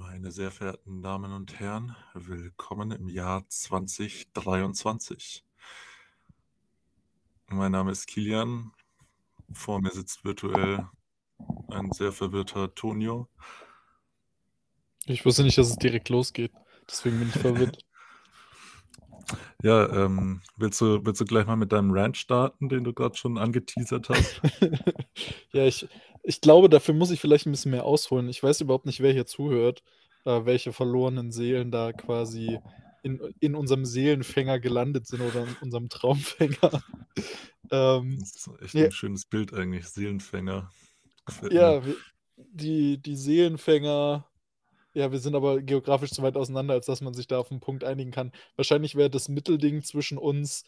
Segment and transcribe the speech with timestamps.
[0.00, 5.44] Meine sehr verehrten Damen und Herren, willkommen im Jahr 2023.
[7.48, 8.72] Mein Name ist Kilian.
[9.52, 10.88] Vor mir sitzt virtuell
[11.68, 13.28] ein sehr verwirrter Tonio.
[15.04, 16.52] Ich wusste nicht, dass es direkt losgeht.
[16.88, 17.84] Deswegen bin ich verwirrt.
[19.62, 23.16] Ja, ähm, willst du, willst du gleich mal mit deinem Rant starten, den du gerade
[23.16, 24.40] schon angeteasert hast?
[25.52, 25.86] ja, ich,
[26.22, 28.28] ich glaube, dafür muss ich vielleicht ein bisschen mehr ausholen.
[28.28, 29.82] Ich weiß überhaupt nicht, wer hier zuhört,
[30.24, 32.58] äh, welche verlorenen Seelen da quasi
[33.02, 36.82] in, in unserem Seelenfänger gelandet sind oder in unserem Traumfänger.
[37.70, 38.84] ähm, das ist echt ja.
[38.86, 40.70] ein schönes Bild eigentlich, Seelenfänger.
[41.50, 41.82] ja,
[42.36, 44.29] die, die Seelenfänger
[44.92, 47.60] ja, wir sind aber geografisch zu weit auseinander, als dass man sich da auf einen
[47.60, 48.32] Punkt einigen kann.
[48.56, 50.64] Wahrscheinlich wäre das Mittelding zwischen uns,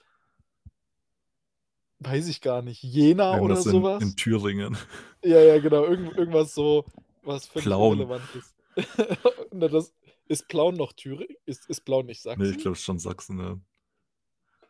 [1.99, 4.03] weiß ich gar nicht, Jena oder in, sowas.
[4.03, 4.77] in Thüringen.
[5.25, 5.85] Ja, ja, genau.
[5.85, 6.85] Irgend, irgendwas so,
[7.23, 8.01] was völlig Plauen.
[8.01, 8.57] irrelevant ist.
[9.53, 9.93] Das,
[10.27, 11.37] ist Plauen noch Thüringen?
[11.45, 12.43] Ist, ist Plauen nicht Sachsen?
[12.43, 13.61] Nee, ich glaube schon Sachsen, ja.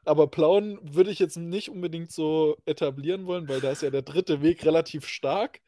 [0.05, 4.03] Aber Plauen würde ich jetzt nicht unbedingt so etablieren wollen, weil da ist ja der
[4.03, 5.61] dritte Weg relativ stark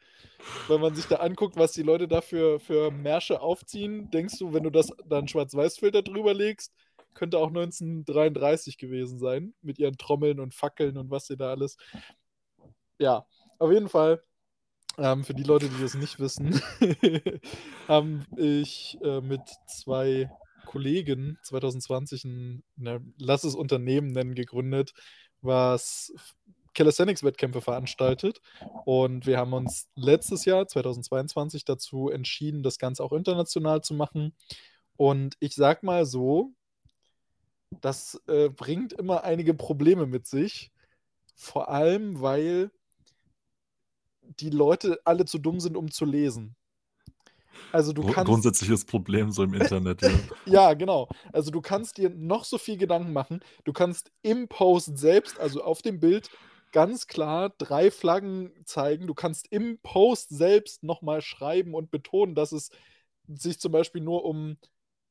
[0.68, 4.52] wenn man sich da anguckt, was die Leute da für, für Märsche aufziehen, denkst du,
[4.52, 6.72] wenn du das dann Schwarz-Weiß-Filter drüber legst,
[7.14, 11.76] könnte auch 1933 gewesen sein, mit ihren Trommeln und Fackeln und was sie da alles.
[12.98, 13.26] Ja,
[13.58, 14.22] auf jeden Fall,
[14.98, 16.60] ähm, für die Leute, die das nicht wissen,
[17.88, 20.30] habe ich äh, mit zwei
[20.66, 24.94] Kollegen 2020 ein, ne, lass es Unternehmen nennen, gegründet,
[25.40, 26.12] was
[26.74, 28.40] Calisthenics-Wettkämpfe veranstaltet.
[28.84, 34.34] Und wir haben uns letztes Jahr, 2022, dazu entschieden, das Ganze auch international zu machen.
[34.96, 36.52] Und ich sag mal so,
[37.80, 40.70] das äh, bringt immer einige Probleme mit sich.
[41.34, 42.70] Vor allem, weil
[44.40, 46.56] die Leute alle zu dumm sind, um zu lesen.
[47.72, 48.30] Also du kannst.
[48.30, 50.10] Grundsätzliches Problem so im Internet, ja.
[50.46, 51.08] ja, genau.
[51.32, 53.40] Also du kannst dir noch so viel Gedanken machen.
[53.64, 56.30] Du kannst im Post selbst, also auf dem Bild,
[56.74, 59.06] ganz klar drei Flaggen zeigen.
[59.06, 62.70] Du kannst im Post selbst nochmal schreiben und betonen, dass es
[63.28, 64.58] sich zum Beispiel nur um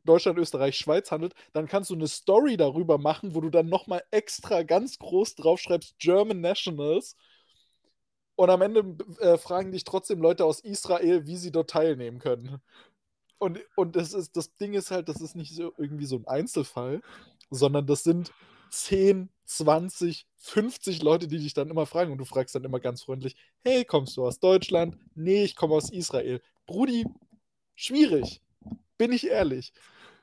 [0.03, 1.33] Deutschland, Österreich, Schweiz handelt.
[1.53, 5.97] Dann kannst du eine Story darüber machen, wo du dann nochmal extra ganz groß draufschreibst,
[5.99, 7.15] German Nationals.
[8.35, 12.61] Und am Ende äh, fragen dich trotzdem Leute aus Israel, wie sie dort teilnehmen können.
[13.37, 16.27] Und, und das, ist, das Ding ist halt, das ist nicht so irgendwie so ein
[16.27, 17.01] Einzelfall,
[17.49, 18.33] sondern das sind
[18.73, 23.03] 10, 20, 50 Leute, die dich dann immer fragen und du fragst dann immer ganz
[23.03, 24.97] freundlich, hey, kommst du aus Deutschland?
[25.13, 26.41] Nee, ich komme aus Israel.
[26.65, 27.05] Brudi,
[27.75, 28.41] schwierig,
[28.97, 29.73] bin ich ehrlich.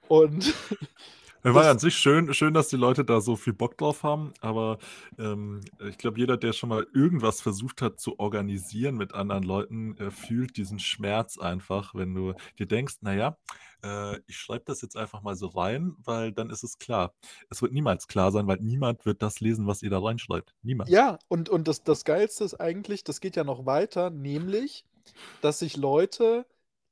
[0.08, 0.52] Und
[1.42, 4.32] war ja an sich schön, schön, dass die Leute da so viel Bock drauf haben,
[4.40, 4.78] aber
[5.18, 9.96] ähm, ich glaube, jeder, der schon mal irgendwas versucht hat zu organisieren mit anderen Leuten,
[9.98, 13.38] äh, fühlt diesen Schmerz einfach, wenn du dir denkst, naja,
[13.82, 17.14] äh, ich schreibe das jetzt einfach mal so rein, weil dann ist es klar.
[17.48, 20.54] Es wird niemals klar sein, weil niemand wird das lesen, was ihr da reinschreibt.
[20.62, 20.90] Niemand.
[20.90, 24.84] Ja, und, und das, das Geilste ist eigentlich, das geht ja noch weiter, nämlich,
[25.40, 26.46] dass sich Leute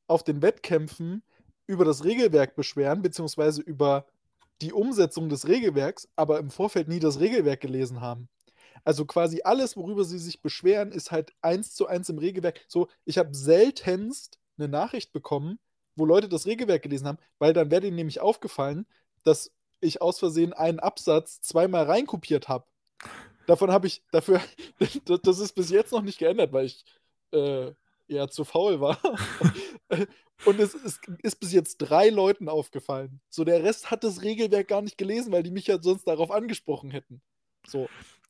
[0.06, 1.22] auf den Wettkämpfen
[1.66, 4.06] über das Regelwerk beschweren, beziehungsweise über
[4.60, 8.28] die Umsetzung des Regelwerks, aber im Vorfeld nie das Regelwerk gelesen haben.
[8.84, 12.60] Also quasi alles, worüber sie sich beschweren, ist halt eins zu eins im Regelwerk.
[12.68, 15.58] So, ich habe seltenst eine Nachricht bekommen,
[15.96, 18.86] wo Leute das Regelwerk gelesen haben, weil dann wäre denen nämlich aufgefallen,
[19.24, 22.66] dass ich aus Versehen einen Absatz zweimal reinkopiert habe.
[23.46, 24.40] Davon habe ich, dafür,
[25.22, 26.84] das ist bis jetzt noch nicht geändert, weil ich
[27.32, 27.72] äh,
[28.06, 28.98] ja zu faul war.
[30.44, 33.20] Und es ist, ist, bis jetzt drei Leuten aufgefallen.
[33.28, 36.30] So, der Rest hat das Regelwerk gar nicht gelesen, weil die mich ja sonst darauf
[36.30, 37.20] angesprochen hätten.
[37.66, 37.88] So.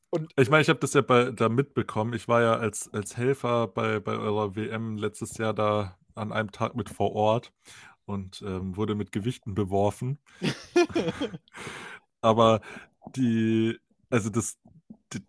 [0.09, 2.13] Und, ich meine, ich habe das ja bei, da mitbekommen.
[2.13, 6.51] Ich war ja als, als Helfer bei, bei eurer WM letztes Jahr da an einem
[6.51, 7.53] Tag mit vor Ort
[8.05, 10.17] und ähm, wurde mit Gewichten beworfen.
[12.21, 12.61] Aber
[13.15, 13.77] die,
[14.09, 14.57] also das,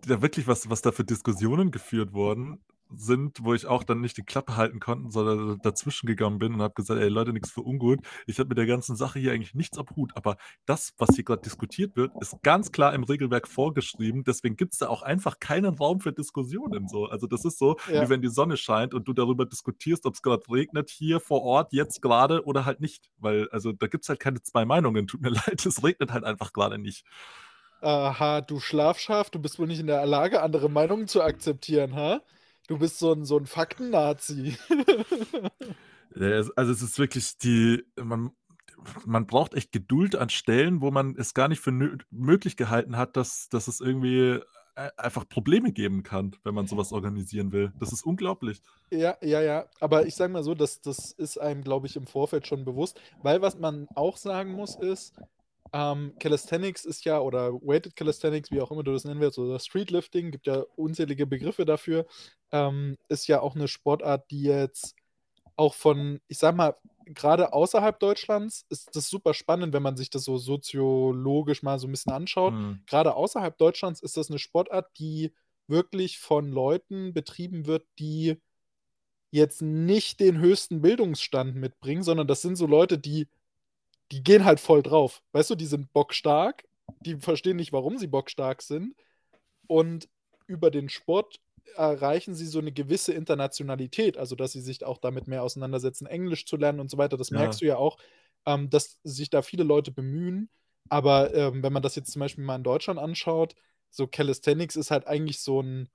[0.06, 2.60] da wirklich was, was da für Diskussionen geführt wurden,
[2.94, 6.62] sind, wo ich auch dann nicht die Klappe halten konnte, sondern dazwischen gegangen bin und
[6.62, 8.00] habe gesagt, ey Leute, nichts für ungut.
[8.26, 10.36] Ich habe mit der ganzen Sache hier eigentlich nichts ab Hut, aber
[10.66, 14.24] das, was hier gerade diskutiert wird, ist ganz klar im Regelwerk vorgeschrieben.
[14.24, 16.88] Deswegen gibt es da auch einfach keinen Raum für Diskussionen.
[16.88, 17.06] So.
[17.06, 18.04] Also das ist so, ja.
[18.04, 21.42] wie wenn die Sonne scheint und du darüber diskutierst, ob es gerade regnet hier vor
[21.42, 23.10] Ort, jetzt gerade oder halt nicht.
[23.18, 25.06] Weil, also da gibt es halt keine zwei Meinungen.
[25.06, 27.04] Tut mir leid, es regnet halt einfach gerade nicht.
[27.82, 32.20] Aha, du Schlafschaf, du bist wohl nicht in der Lage, andere Meinungen zu akzeptieren, ha?
[32.70, 34.56] Du bist so ein, so ein Fakten-Nazi.
[36.14, 38.30] also es ist wirklich die, man,
[39.04, 41.72] man braucht echt Geduld an Stellen, wo man es gar nicht für
[42.10, 44.38] möglich gehalten hat, dass, dass es irgendwie
[44.76, 47.72] äh, einfach Probleme geben kann, wenn man sowas organisieren will.
[47.80, 48.62] Das ist unglaublich.
[48.92, 49.66] Ja, ja, ja.
[49.80, 53.00] Aber ich sage mal so, das, das ist einem, glaube ich, im Vorfeld schon bewusst.
[53.20, 55.16] Weil was man auch sagen muss, ist,
[55.72, 59.58] ähm, Calisthenics ist ja, oder Weighted Calisthenics, wie auch immer du das nennen willst, oder
[59.58, 62.06] Streetlifting, gibt ja unzählige Begriffe dafür,
[62.52, 64.94] ähm, ist ja auch eine Sportart, die jetzt
[65.56, 66.76] auch von, ich sag mal,
[67.06, 71.86] gerade außerhalb Deutschlands ist das super spannend, wenn man sich das so soziologisch mal so
[71.86, 72.54] ein bisschen anschaut.
[72.54, 72.82] Hm.
[72.86, 75.32] Gerade außerhalb Deutschlands ist das eine Sportart, die
[75.66, 78.40] wirklich von Leuten betrieben wird, die
[79.30, 83.28] jetzt nicht den höchsten Bildungsstand mitbringen, sondern das sind so Leute, die,
[84.10, 85.22] die gehen halt voll drauf.
[85.32, 86.64] Weißt du, die sind bockstark,
[87.00, 88.94] die verstehen nicht, warum sie bockstark sind.
[89.66, 90.08] Und
[90.46, 91.40] über den Sport
[91.76, 96.46] erreichen sie so eine gewisse Internationalität, also dass sie sich auch damit mehr auseinandersetzen, Englisch
[96.46, 97.16] zu lernen und so weiter.
[97.16, 97.38] Das Ja.
[97.38, 97.98] merkst du ja auch,
[98.46, 100.50] ähm, dass sich da viele Leute bemühen.
[100.88, 103.54] Aber ähm, wenn man das jetzt zum Beispiel mal in Deutschland anschaut,
[103.90, 105.88] so Calisthenics ist halt eigentlich so ein,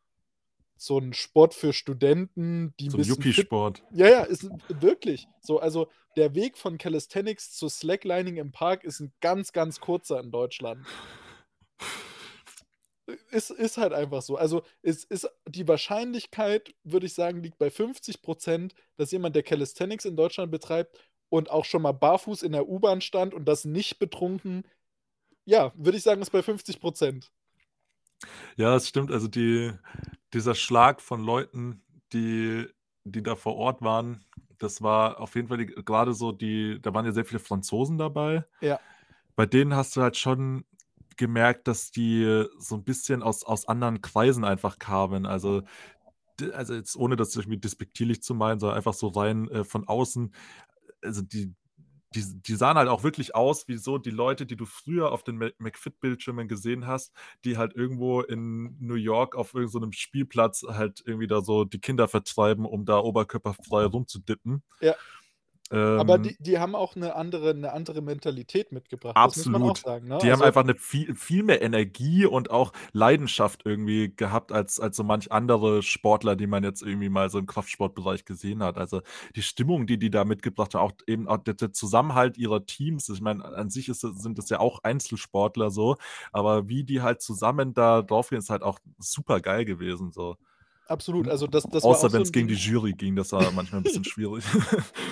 [0.77, 3.83] so ein Sport für Studenten, die ein So ein Yuppie-Sport.
[3.91, 5.59] ja, ja, ist wirklich so.
[5.59, 10.31] Also der Weg von Calisthenics zu Slacklining im Park ist ein ganz, ganz kurzer in
[10.31, 10.87] Deutschland.
[13.29, 14.35] Ist, ist halt einfach so.
[14.35, 19.43] Also es ist die Wahrscheinlichkeit, würde ich sagen, liegt bei 50 Prozent, dass jemand, der
[19.43, 20.97] Calisthenics in Deutschland betreibt
[21.29, 24.63] und auch schon mal barfuß in der U-Bahn stand und das nicht betrunken,
[25.45, 27.31] ja, würde ich sagen, ist bei 50 Prozent.
[28.55, 29.11] Ja, es stimmt.
[29.11, 29.71] Also die,
[30.33, 32.65] dieser Schlag von Leuten, die,
[33.03, 34.25] die da vor Ort waren,
[34.57, 37.97] das war auf jeden Fall die, gerade so die, da waren ja sehr viele Franzosen
[37.97, 38.45] dabei.
[38.61, 38.79] Ja.
[39.35, 40.65] Bei denen hast du halt schon
[41.17, 45.25] gemerkt, dass die so ein bisschen aus, aus anderen Kreisen einfach kamen.
[45.25, 45.63] Also,
[46.53, 50.33] also jetzt ohne das irgendwie despektierlich zu meinen, sondern einfach so rein äh, von außen.
[51.01, 51.53] Also die,
[52.15, 55.23] die, die sahen halt auch wirklich aus wie so die Leute, die du früher auf
[55.23, 57.13] den McFit-Bildschirmen gesehen hast,
[57.43, 62.07] die halt irgendwo in New York auf irgendeinem Spielplatz halt irgendwie da so die Kinder
[62.07, 64.63] vertreiben, um da oberkörperfrei rumzudippen.
[64.79, 64.95] Ja.
[65.95, 69.17] Aber Ähm, die, die haben auch eine andere, eine andere Mentalität mitgebracht.
[69.23, 69.77] Das muss man auch Absolut.
[69.77, 70.07] sagen.
[70.07, 70.17] Ne?
[70.21, 74.79] Die haben Also, einfach eine viel, viel mehr Energie und auch Leidenschaft irgendwie gehabt als,
[74.79, 78.77] als so manch andere Sportler, die man jetzt irgendwie mal so im Kraftsportbereich gesehen hat.
[78.77, 79.01] Also
[79.35, 83.09] die Stimmung, die die da mitgebracht haben, auch eben auch der, der Zusammenhalt ihrer Teams.
[83.09, 85.97] Ich meine, an sich ist, sind es ja auch Einzelsportler so,
[86.31, 90.11] aber wie die halt zusammen da drauf gehen, ist halt auch super geil gewesen.
[90.11, 90.37] So.
[90.87, 91.27] Absolut.
[91.27, 92.55] Also das, das war Außer so wenn es ein gegen die.
[92.55, 94.43] Jury ging, das war manchmal ein bisschen schwierig.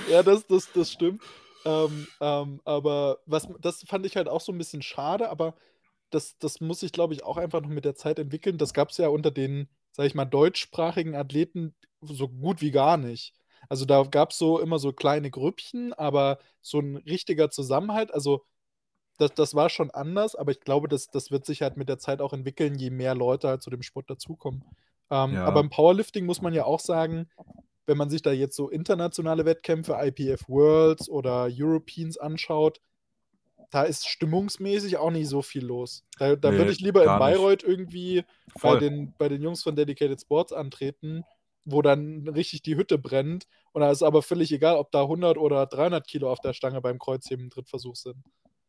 [0.06, 1.24] Ja, das, das, das stimmt.
[1.66, 5.56] Ähm, ähm, aber was, das fand ich halt auch so ein bisschen schade, aber
[6.10, 8.58] das, das muss sich, glaube ich, auch einfach noch mit der Zeit entwickeln.
[8.58, 12.98] Das gab es ja unter den, sag ich mal, deutschsprachigen Athleten so gut wie gar
[12.98, 13.34] nicht.
[13.70, 18.46] Also da gab es so immer so kleine Grüppchen, aber so ein richtiger Zusammenhalt, also
[19.18, 22.00] das, das war schon anders, aber ich glaube, das, das wird sich halt mit der
[22.00, 24.64] Zeit auch entwickeln, je mehr Leute halt zu dem Sport dazukommen.
[25.10, 25.46] Ähm, Ja.
[25.46, 27.30] Aber im Powerlifting muss man ja auch sagen,
[27.86, 32.80] wenn man sich da jetzt so internationale Wettkämpfe, IPF Worlds oder Europeans anschaut,
[33.72, 36.04] da ist stimmungsmäßig auch nicht so viel los.
[36.20, 37.38] Da, da Nee, würde ich lieber in gar nicht.
[37.38, 38.24] Bayreuth irgendwie
[38.62, 41.24] bei den, bei den Jungs von Dedicated Sports antreten,
[41.66, 43.48] wo dann richtig die Hütte brennt.
[43.72, 46.82] Und da ist aber völlig egal, ob da 100 oder 300 Kilo auf der Stange
[46.82, 48.18] beim Kreuzheben im Drittversuch sind.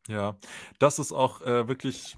[0.07, 0.37] Ja,
[0.79, 2.17] das ist auch äh, wirklich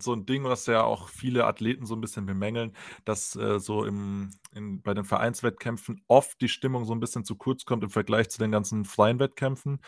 [0.00, 3.84] so ein Ding, was ja auch viele Athleten so ein bisschen bemängeln, dass äh, so
[3.84, 7.90] im, in, bei den Vereinswettkämpfen oft die Stimmung so ein bisschen zu kurz kommt im
[7.90, 9.80] Vergleich zu den ganzen freien Wettkämpfen.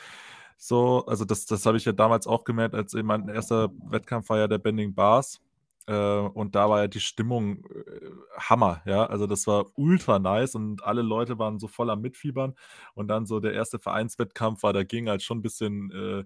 [0.57, 4.29] So, also das, das habe ich ja damals auch gemerkt, als eben mein erster Wettkampf
[4.29, 5.41] war ja der Bending Bars.
[5.87, 9.05] Äh, und da war ja die Stimmung äh, Hammer, ja.
[9.07, 12.55] Also das war ultra nice und alle Leute waren so voll am Mitfiebern.
[12.95, 16.25] Und dann so der erste Vereinswettkampf war, da ging halt schon ein bisschen äh,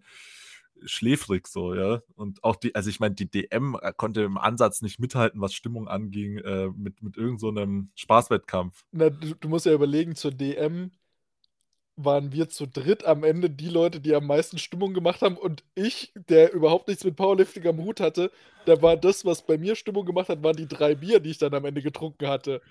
[0.84, 2.02] schläfrig so, ja.
[2.14, 5.88] Und auch die, also ich meine, die DM konnte im Ansatz nicht mithalten, was Stimmung
[5.88, 8.84] anging, äh, mit, mit irgend so einem Spaßwettkampf.
[8.92, 10.90] Na, du, du musst ja überlegen, zur DM
[11.98, 15.36] waren wir zu dritt am Ende die Leute, die am meisten Stimmung gemacht haben.
[15.36, 18.30] Und ich, der überhaupt nichts mit Powerlifting am Hut hatte,
[18.66, 21.38] da war das, was bei mir Stimmung gemacht hat, waren die drei Bier, die ich
[21.38, 22.62] dann am Ende getrunken hatte.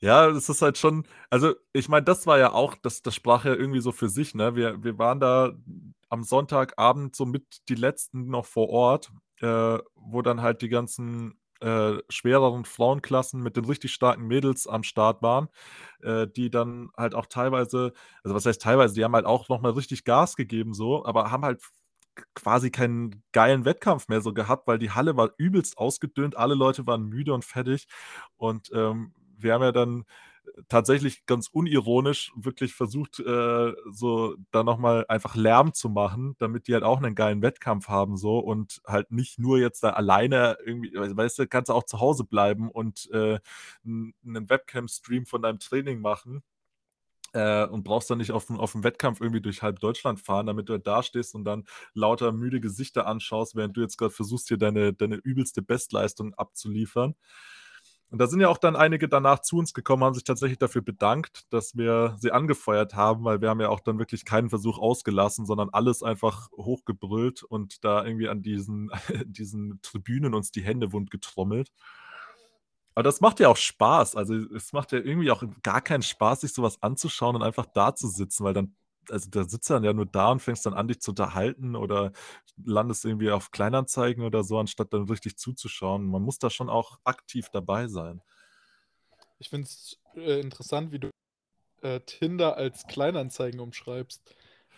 [0.00, 3.46] Ja, es ist halt schon, also ich meine, das war ja auch, das, das sprach
[3.46, 4.54] ja irgendwie so für sich, ne?
[4.54, 5.56] Wir, wir waren da
[6.14, 11.34] am Sonntagabend so mit die letzten noch vor Ort, äh, wo dann halt die ganzen
[11.60, 15.48] äh, schwereren Frauenklassen mit den richtig starken Mädels am Start waren,
[16.02, 17.92] äh, die dann halt auch teilweise,
[18.22, 21.44] also was heißt teilweise, die haben halt auch nochmal richtig Gas gegeben, so, aber haben
[21.44, 21.62] halt
[22.34, 26.86] quasi keinen geilen Wettkampf mehr so gehabt, weil die Halle war übelst ausgedünnt, alle Leute
[26.86, 27.88] waren müde und fertig.
[28.36, 30.04] Und ähm, wir haben ja dann
[30.68, 36.74] tatsächlich ganz unironisch wirklich versucht, äh, so da nochmal einfach Lärm zu machen, damit die
[36.74, 40.92] halt auch einen geilen Wettkampf haben, so und halt nicht nur jetzt da alleine irgendwie,
[40.94, 43.38] weißt du, kannst du auch zu Hause bleiben und äh,
[43.84, 44.14] einen
[44.50, 46.42] Webcam-Stream von deinem Training machen.
[47.32, 50.68] Äh, und brauchst dann nicht auf, auf dem Wettkampf irgendwie durch halb Deutschland fahren, damit
[50.68, 54.46] du halt da stehst und dann lauter müde Gesichter anschaust, während du jetzt gerade versuchst,
[54.46, 57.16] hier deine, deine übelste Bestleistung abzuliefern.
[58.14, 60.82] Und da sind ja auch dann einige danach zu uns gekommen, haben sich tatsächlich dafür
[60.82, 64.78] bedankt, dass wir sie angefeuert haben, weil wir haben ja auch dann wirklich keinen Versuch
[64.78, 68.88] ausgelassen, sondern alles einfach hochgebrüllt und da irgendwie an diesen,
[69.26, 71.72] diesen Tribünen uns die Hände wund getrommelt.
[72.94, 74.14] Aber das macht ja auch Spaß.
[74.14, 77.96] Also es macht ja irgendwie auch gar keinen Spaß, sich sowas anzuschauen und einfach da
[77.96, 78.76] zu sitzen, weil dann
[79.10, 82.12] also da sitzt dann ja nur da und fängst dann an, dich zu unterhalten oder
[82.64, 86.06] landest irgendwie auf Kleinanzeigen oder so, anstatt dann richtig zuzuschauen.
[86.06, 88.20] Man muss da schon auch aktiv dabei sein.
[89.38, 91.10] Ich finde es äh, interessant, wie du
[91.82, 94.22] äh, Tinder als Kleinanzeigen umschreibst.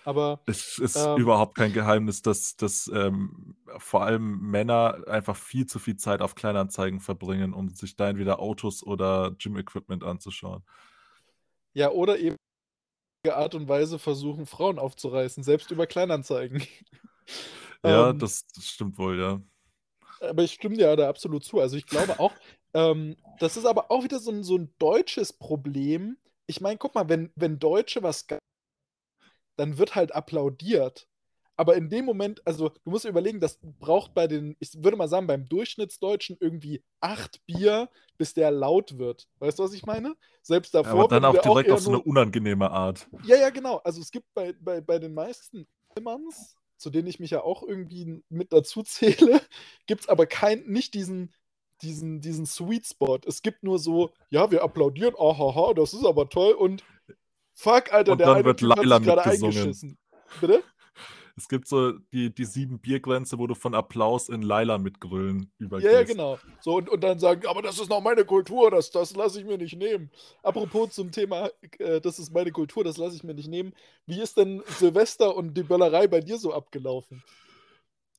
[0.04, 5.66] Aber es ist ähm, überhaupt kein Geheimnis, dass, dass ähm, vor allem Männer einfach viel
[5.66, 10.62] zu viel Zeit auf Kleinanzeigen verbringen, um sich da entweder Autos oder Gym-Equipment anzuschauen.
[11.74, 12.35] Ja, oder eben
[13.34, 16.62] Art und Weise versuchen, Frauen aufzureißen, selbst über Kleinanzeigen.
[17.84, 19.40] Ja, ähm, das, das, stimmt wohl, ja.
[20.20, 21.60] Aber ich stimme dir da absolut zu.
[21.60, 22.32] Also ich glaube auch,
[22.72, 26.16] ähm, das ist aber auch wieder so ein, so ein deutsches Problem.
[26.46, 28.26] Ich meine, guck mal, wenn, wenn Deutsche was
[29.56, 31.08] dann wird halt applaudiert.
[31.56, 35.08] Aber in dem Moment, also du musst überlegen, das braucht bei den, ich würde mal
[35.08, 39.26] sagen, beim Durchschnittsdeutschen irgendwie acht Bier, bis der laut wird.
[39.38, 40.14] Weißt du, was ich meine?
[40.42, 40.94] Selbst davor.
[40.94, 43.08] Ja, aber dann auch direkt auch auf so eine unangenehme Art.
[43.24, 43.78] Ja, ja, genau.
[43.78, 45.66] Also es gibt bei, bei, bei den meisten
[46.00, 49.40] Manns, zu denen ich mich ja auch irgendwie mit dazu zähle,
[49.86, 51.32] gibt es aber kein, nicht diesen,
[51.80, 53.18] diesen, diesen Sweet Spot.
[53.26, 56.84] Es gibt nur so, ja, wir applaudieren, ahaha, das ist aber toll und
[57.54, 59.96] fuck, Alter, und der dann eine wird Laila gerade eingeschissen.
[60.40, 60.62] Bitte?
[61.38, 65.52] Es gibt so die, die sieben Biergrenze, wo du von Applaus in Laila mit Grölen
[65.58, 65.92] übergehst.
[65.92, 66.38] Ja, ja, genau.
[66.60, 69.46] So, und, und dann sagen, aber das ist noch meine Kultur, das, das lasse ich
[69.46, 70.10] mir nicht nehmen.
[70.42, 73.74] Apropos zum Thema, äh, das ist meine Kultur, das lasse ich mir nicht nehmen.
[74.06, 77.22] Wie ist denn Silvester und die Böllerei bei dir so abgelaufen?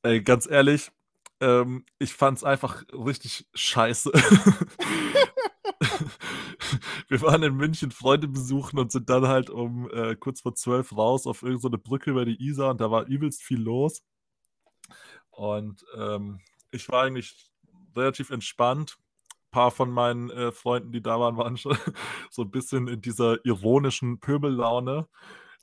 [0.04, 0.92] Ey, ganz ehrlich,
[1.40, 4.12] ähm, ich fand es einfach richtig scheiße.
[7.08, 10.96] wir waren in München Freunde besuchen und sind dann halt um äh, kurz vor zwölf
[10.96, 14.04] raus auf irgendeine Brücke über die Isar und da war übelst viel los.
[15.30, 16.40] Und ähm,
[16.72, 17.52] ich war eigentlich
[17.96, 18.98] relativ entspannt.
[19.30, 21.78] Ein paar von meinen äh, Freunden, die da waren, waren schon
[22.32, 25.08] so ein bisschen in dieser ironischen Pöbellaune.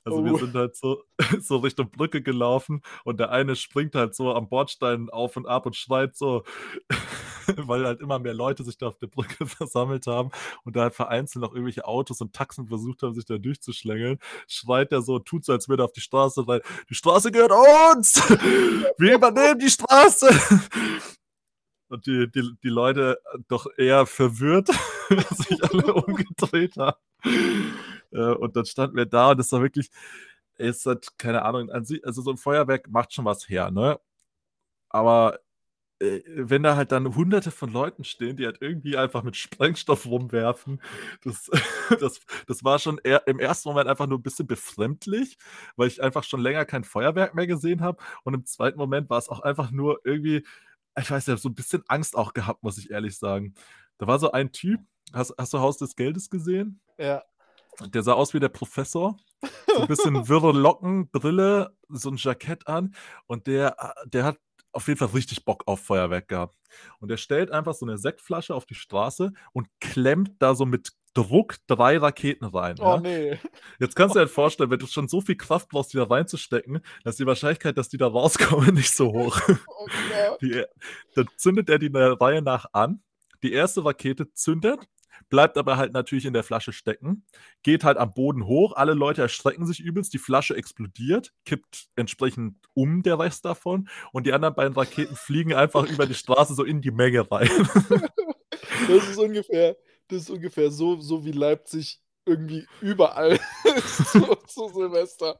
[0.05, 0.25] Also oh.
[0.25, 1.03] wir sind halt so,
[1.41, 5.65] so Richtung Brücke gelaufen und der eine springt halt so am Bordstein auf und ab
[5.65, 6.43] und schreit so,
[7.57, 10.29] weil halt immer mehr Leute sich da auf der Brücke versammelt haben
[10.63, 14.91] und da halt vereinzelt noch irgendwelche Autos und Taxen versucht haben, sich da durchzuschlängeln, schreit
[14.91, 17.53] er so, tut so, als würde er auf die Straße rein, die Straße gehört
[17.95, 18.21] uns!
[18.99, 20.29] Wir übernehmen die Straße!
[21.95, 24.67] Und die, die, die Leute doch eher verwirrt,
[25.31, 26.97] sich alle umgedreht haben.
[28.11, 29.89] Äh, und dann standen wir da und das war wirklich,
[30.57, 33.97] es hat keine Ahnung, also so ein Feuerwerk macht schon was her, ne?
[34.89, 35.39] Aber
[35.99, 40.05] äh, wenn da halt dann hunderte von Leuten stehen, die halt irgendwie einfach mit Sprengstoff
[40.05, 40.81] rumwerfen,
[41.23, 41.49] das,
[42.01, 45.37] das, das war schon eher, im ersten Moment einfach nur ein bisschen befremdlich,
[45.77, 48.03] weil ich einfach schon länger kein Feuerwerk mehr gesehen habe.
[48.23, 50.45] Und im zweiten Moment war es auch einfach nur irgendwie,
[50.97, 53.53] ich weiß ja, so ein bisschen Angst auch gehabt, muss ich ehrlich sagen.
[53.97, 54.81] Da war so ein Typ,
[55.13, 56.81] hast, hast du Haus des Geldes gesehen?
[56.97, 57.23] Ja.
[57.87, 59.17] Der sah aus wie der Professor.
[59.67, 62.95] So ein bisschen wirre Locken, Brille, so ein Jackett an.
[63.27, 63.75] Und der,
[64.05, 64.37] der hat
[64.71, 66.57] auf jeden Fall richtig Bock auf Feuerwerk gehabt.
[66.99, 70.91] Und er stellt einfach so eine Sektflasche auf die Straße und klemmt da so mit
[71.15, 72.75] Druck drei Raketen rein.
[72.79, 72.97] Oh ja?
[72.99, 73.39] nee.
[73.79, 76.03] Jetzt kannst du dir halt vorstellen, wenn du schon so viel Kraft brauchst, die da
[76.03, 79.39] reinzustecken, dass die Wahrscheinlichkeit, dass die da rauskommen, nicht so hoch.
[79.47, 79.87] Oh,
[80.41, 80.63] die,
[81.15, 83.01] dann zündet er die in der Reihe nach an.
[83.43, 84.87] Die erste Rakete zündet,
[85.29, 87.25] bleibt aber halt natürlich in der Flasche stecken,
[87.63, 92.57] geht halt am Boden hoch, alle Leute erstrecken sich übelst, die Flasche explodiert, kippt entsprechend
[92.73, 96.63] um der Rest davon und die anderen beiden Raketen fliegen einfach über die Straße so
[96.63, 97.49] in die Menge rein.
[98.87, 103.39] das ist ungefähr, das ist ungefähr so, so wie Leipzig irgendwie überall
[104.11, 105.39] zu, zu Silvester.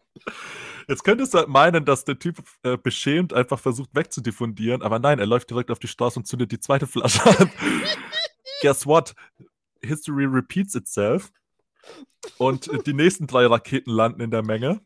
[0.88, 5.20] Jetzt könntest du halt meinen, dass der Typ äh, beschämt einfach versucht wegzudiffundieren, aber nein,
[5.20, 7.52] er läuft direkt auf die Straße und zündet die zweite Flasche an.
[8.62, 9.16] Guess what?
[9.82, 11.32] History repeats itself.
[12.38, 14.82] Und die nächsten drei Raketen landen in der Menge.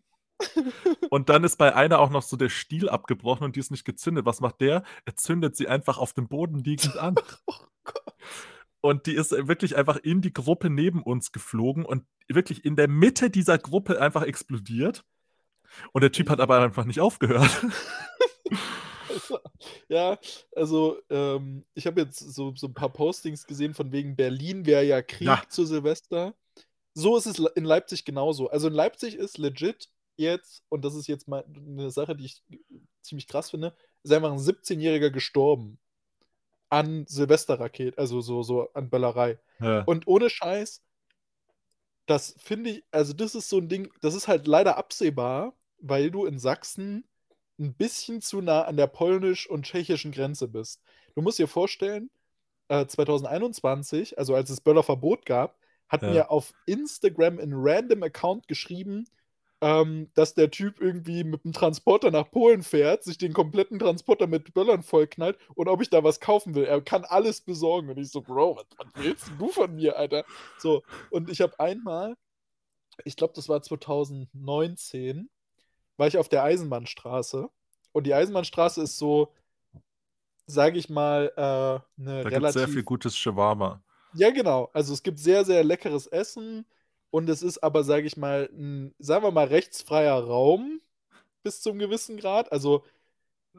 [1.09, 3.86] Und dann ist bei einer auch noch so der Stiel abgebrochen und die ist nicht
[3.86, 4.25] gezündet.
[4.25, 4.83] Was macht der?
[5.05, 7.15] Er zündet sie einfach auf dem Boden liegend an.
[7.45, 7.55] Oh
[8.81, 12.88] Und die ist wirklich einfach in die Gruppe neben uns geflogen und wirklich in der
[12.88, 15.03] Mitte dieser Gruppe einfach explodiert.
[15.91, 17.50] Und der Typ hat aber einfach nicht aufgehört.
[19.89, 20.17] ja,
[20.55, 24.83] also ähm, ich habe jetzt so, so ein paar Postings gesehen von wegen Berlin wäre
[24.83, 25.43] ja Krieg ja.
[25.50, 26.33] zu Silvester.
[26.93, 28.50] So ist es in Leipzig genauso.
[28.50, 32.43] Also in Leipzig ist legit jetzt, und das ist jetzt mal eine Sache, die ich
[33.01, 35.79] ziemlich krass finde, ist einfach ein 17-Jähriger gestorben
[36.69, 39.39] an Silvesterraket, also so, so an Böllerei.
[39.59, 39.83] Ja.
[39.83, 40.81] Und ohne Scheiß,
[42.05, 46.11] das finde ich, also das ist so ein Ding, das ist halt leider absehbar, weil
[46.11, 47.05] du in Sachsen
[47.59, 50.81] ein bisschen zu nah an der polnisch- und tschechischen Grenze bist.
[51.15, 52.09] Du musst dir vorstellen,
[52.69, 55.57] äh, 2021, also als es Böllerverbot gab,
[55.88, 56.11] hat ja.
[56.11, 59.05] mir auf Instagram ein random Account geschrieben,
[59.61, 64.27] ähm, dass der Typ irgendwie mit dem Transporter nach Polen fährt, sich den kompletten Transporter
[64.27, 66.63] mit Böllern vollknallt und ob ich da was kaufen will.
[66.63, 67.89] Er kann alles besorgen.
[67.89, 70.23] Und ich so, Bro, was, was willst du von mir, Alter?
[70.57, 72.15] So, und ich habe einmal,
[73.03, 75.29] ich glaube, das war 2019,
[75.97, 77.49] war ich auf der Eisenbahnstraße.
[77.91, 79.33] Und die Eisenbahnstraße ist so,
[80.45, 82.31] sage ich mal, äh, eine da relativ.
[82.41, 83.83] Gibt sehr viel gutes Shawarma.
[84.13, 84.69] Ja, genau.
[84.73, 86.65] Also es gibt sehr, sehr leckeres Essen
[87.11, 90.81] und es ist aber, sage ich mal, ein, sagen wir mal, rechtsfreier Raum
[91.43, 92.51] bis zum gewissen Grad.
[92.51, 92.83] Also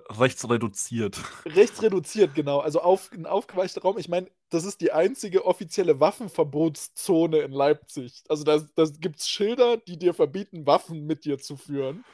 [0.08, 1.18] rechtsreduziert.
[1.44, 2.60] Rechtsreduziert, genau.
[2.60, 3.98] Also auf, ein aufgeweichter Raum.
[3.98, 8.22] Ich meine, das ist die einzige offizielle Waffenverbotszone in Leipzig.
[8.28, 12.04] Also da, da gibt es Schilder, die dir verbieten, Waffen mit dir zu führen.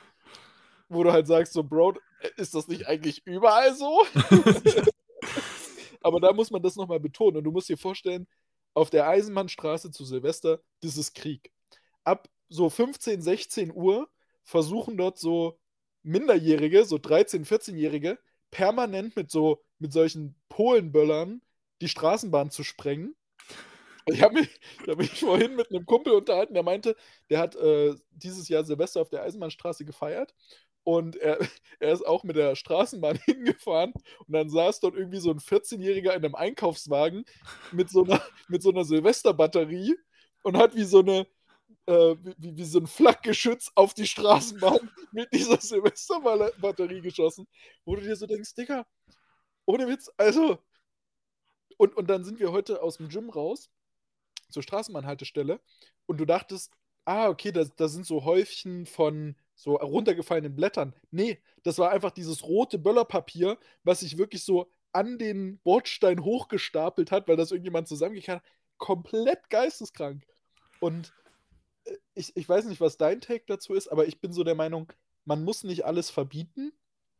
[0.88, 1.95] Wo du halt sagst, so, Bro,
[2.37, 4.05] ist das nicht eigentlich überall so?
[6.00, 7.38] Aber da muss man das nochmal betonen.
[7.38, 8.26] Und du musst dir vorstellen,
[8.76, 11.50] auf der Eisenbahnstraße zu Silvester, das ist Krieg.
[12.04, 14.09] Ab so 15, 16 Uhr
[14.45, 15.59] versuchen dort so
[16.02, 18.18] Minderjährige, so 13, 14-Jährige,
[18.50, 21.40] permanent mit so mit solchen Polenböllern
[21.80, 23.16] die Straßenbahn zu sprengen.
[24.04, 26.97] Ich habe mich, hab mich vorhin mit einem Kumpel unterhalten, der meinte,
[27.30, 30.35] der hat äh, dieses Jahr Silvester auf der Eisenbahnstraße gefeiert
[30.87, 31.38] und er,
[31.81, 36.12] er ist auch mit der Straßenbahn hingefahren und dann saß dort irgendwie so ein 14-Jähriger
[36.12, 37.25] in einem Einkaufswagen
[37.73, 39.97] mit so einer, mit so einer Silvesterbatterie
[40.45, 41.26] und hat wie so eine,
[41.87, 47.49] äh, wie, wie so ein Flakgeschütz auf die Straßenbahn mit dieser Silvesterbatterie geschossen,
[47.85, 48.87] wo du dir so denkst, Digga,
[49.67, 50.58] ohne Witz, also.
[51.78, 53.69] Und, und dann sind wir heute aus dem Gym raus
[54.50, 55.61] zur Straßenbahnhaltestelle
[56.06, 56.73] und du dachtest,
[57.04, 60.95] ah, okay, da, da sind so Häufchen von so runtergefallenen Blättern.
[61.10, 67.10] Nee, das war einfach dieses rote Böllerpapier, was sich wirklich so an den Bordstein hochgestapelt
[67.10, 68.49] hat, weil das irgendjemand zusammengekehrt hat.
[68.76, 70.23] Komplett geisteskrank.
[70.78, 71.12] Und
[71.84, 74.54] äh, ich, ich weiß nicht, was dein Take dazu ist, aber ich bin so der
[74.54, 74.92] Meinung,
[75.25, 76.73] man muss nicht alles verbieten.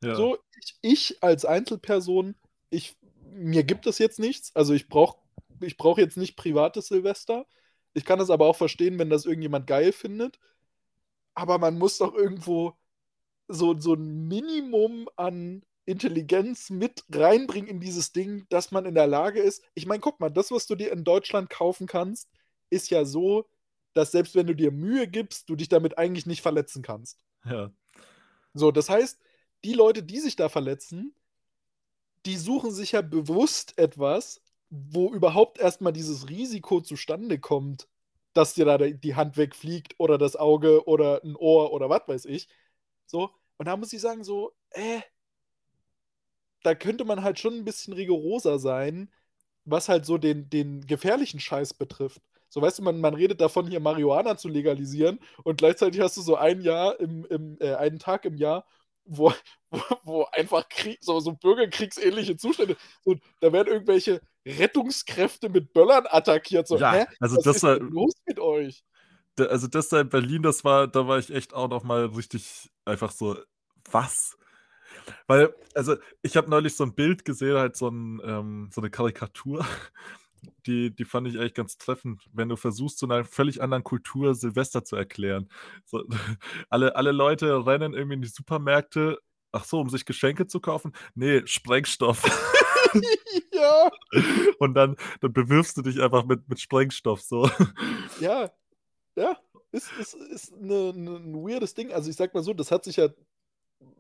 [0.05, 0.14] Ja.
[0.14, 2.35] So, ich, ich, als Einzelperson,
[2.68, 2.96] ich,
[3.33, 4.55] mir gibt es jetzt nichts.
[4.55, 5.18] Also ich brauche
[5.61, 7.46] ich brauch jetzt nicht privates Silvester.
[7.94, 10.38] Ich kann das aber auch verstehen, wenn das irgendjemand geil findet
[11.37, 12.77] aber man muss doch irgendwo
[13.46, 19.07] so, so ein Minimum an Intelligenz mit reinbringen in dieses Ding, dass man in der
[19.07, 19.62] Lage ist.
[19.75, 22.29] Ich meine, guck mal, das, was du dir in Deutschland kaufen kannst,
[22.70, 23.46] ist ja so,
[23.92, 27.20] dass selbst wenn du dir Mühe gibst, du dich damit eigentlich nicht verletzen kannst.
[27.44, 27.70] Ja.
[28.55, 29.20] So, das heißt,
[29.64, 31.14] die Leute, die sich da verletzen,
[32.25, 37.87] die suchen sich ja bewusst etwas, wo überhaupt erstmal dieses Risiko zustande kommt,
[38.37, 42.25] dass dir da die Hand wegfliegt oder das Auge oder ein Ohr oder was weiß
[42.27, 42.49] ich.
[43.07, 45.01] So, und da muss ich sagen, so, äh,
[46.62, 49.11] da könnte man halt schon ein bisschen rigoroser sein,
[49.64, 52.22] was halt so den, den gefährlichen Scheiß betrifft.
[52.49, 56.22] So, weißt du, man, man redet davon, hier Marihuana zu legalisieren und gleichzeitig hast du
[56.22, 58.66] so ein Jahr im, im äh, einen Tag im Jahr,
[59.05, 59.33] wo,
[59.70, 66.07] wo, wo einfach Krieg, so, so bürgerkriegsähnliche Zustände, so, da werden irgendwelche Rettungskräfte mit Böllern
[66.09, 66.69] attackiert.
[66.69, 67.07] So, ja, hä?
[67.21, 68.85] also Was das ist war, los mit euch?
[69.35, 72.07] Da, also das da in Berlin, das war, da war ich echt auch noch mal
[72.07, 73.37] richtig einfach so,
[73.91, 74.39] was?
[75.27, 78.91] Weil, also ich habe neulich so ein Bild gesehen, halt so, ein, ähm, so eine
[78.91, 79.67] Karikatur,
[80.67, 84.35] die, die fand ich eigentlich ganz treffend, wenn du versuchst, so einer völlig anderen Kultur
[84.35, 85.49] Silvester zu erklären.
[85.85, 86.05] So,
[86.71, 89.19] alle, alle Leute rennen irgendwie in die Supermärkte,
[89.53, 90.93] ach so, um sich Geschenke zu kaufen?
[91.15, 92.23] Nee, Sprengstoff.
[93.53, 93.91] ja.
[94.59, 97.49] Und dann, dann bewirfst du dich einfach mit, mit Sprengstoff so.
[98.21, 98.51] Ja,
[99.17, 99.37] ja.
[99.73, 101.93] Ist, ist, ist eine, eine, ein weirdes Ding.
[101.93, 103.09] Also ich sag mal so, das hat sich ja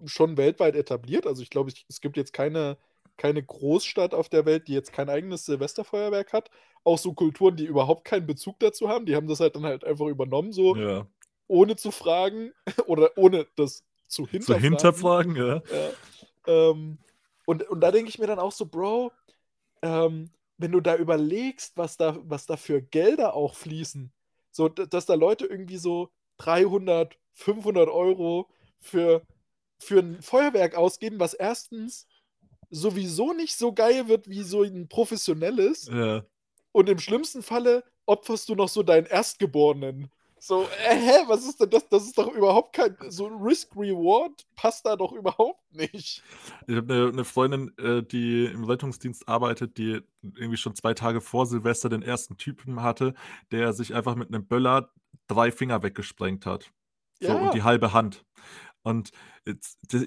[0.04, 1.26] schon weltweit etabliert.
[1.26, 2.78] Also ich glaube, es gibt jetzt keine,
[3.16, 6.50] keine Großstadt auf der Welt, die jetzt kein eigenes Silvesterfeuerwerk hat.
[6.84, 9.84] Auch so Kulturen, die überhaupt keinen Bezug dazu haben, die haben das halt dann halt
[9.84, 11.06] einfach übernommen, so ja.
[11.48, 12.52] ohne zu fragen
[12.86, 14.62] oder ohne das zu hinterfragen.
[14.62, 15.56] Zu hinterfragen, ja.
[15.56, 16.70] ja.
[16.70, 16.98] Ähm,
[17.46, 19.12] und, und da denke ich mir dann auch so, Bro,
[19.80, 24.12] ähm, wenn du da überlegst, was da, was da für Gelder auch fließen,
[24.50, 29.22] so, dass da Leute irgendwie so 300, 500 Euro für,
[29.78, 32.06] für ein Feuerwerk ausgeben, was erstens
[32.70, 35.86] sowieso nicht so geil wird wie so ein professionelles.
[35.86, 36.24] Ja.
[36.72, 40.10] Und im schlimmsten Falle opferst du noch so deinen Erstgeborenen.
[40.46, 41.88] So, äh, hä, was ist denn das?
[41.88, 42.96] Das ist doch überhaupt kein.
[43.08, 46.22] So Risk-Reward passt da doch überhaupt nicht.
[46.68, 51.20] Ich habe eine, eine Freundin, äh, die im Rettungsdienst arbeitet, die irgendwie schon zwei Tage
[51.20, 53.14] vor Silvester den ersten Typen hatte,
[53.50, 54.92] der sich einfach mit einem Böller
[55.26, 56.70] drei Finger weggesprengt hat.
[57.20, 57.34] So, Ja.
[57.34, 58.24] und die halbe Hand.
[58.86, 59.10] Und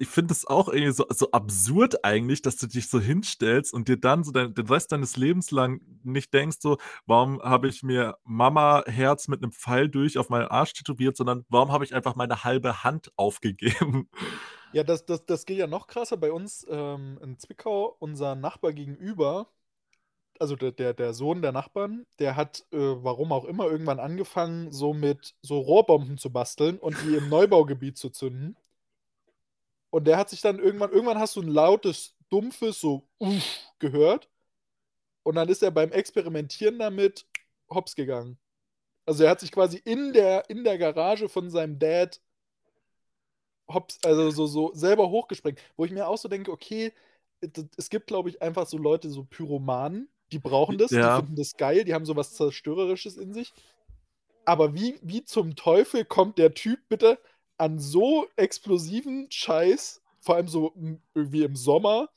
[0.00, 3.88] ich finde es auch irgendwie so, so absurd eigentlich, dass du dich so hinstellst und
[3.88, 7.82] dir dann so dein, den Rest deines Lebens lang nicht denkst, so, warum habe ich
[7.82, 12.16] mir Mama-Herz mit einem Pfeil durch auf meinen Arsch tätowiert, sondern warum habe ich einfach
[12.16, 14.08] meine halbe Hand aufgegeben?
[14.72, 16.16] Ja, das, das, das geht ja noch krasser.
[16.16, 19.48] Bei uns ähm, in Zwickau, unser Nachbar gegenüber,
[20.38, 24.72] also der, der, der Sohn der Nachbarn, der hat, äh, warum auch immer, irgendwann angefangen,
[24.72, 28.56] so mit so Rohrbomben zu basteln und die im Neubaugebiet zu zünden.
[29.90, 34.28] Und der hat sich dann irgendwann, irgendwann hast du ein lautes, dumpfes, so Uff gehört.
[35.22, 37.26] Und dann ist er beim Experimentieren damit
[37.68, 38.38] hops gegangen.
[39.06, 42.20] Also er hat sich quasi in der, in der Garage von seinem Dad
[43.68, 45.60] hops, also so, so selber hochgesprengt.
[45.76, 46.92] Wo ich mir auch so denke, okay,
[47.76, 51.16] es gibt, glaube ich, einfach so Leute, so Pyromanen, die brauchen das, Ja.
[51.16, 53.52] die finden das geil, die haben so was Zerstörerisches in sich.
[54.44, 57.18] Aber wie, wie zum Teufel kommt der Typ bitte
[57.60, 60.74] an so explosiven Scheiß, vor allem so
[61.14, 62.08] irgendwie im Sommer,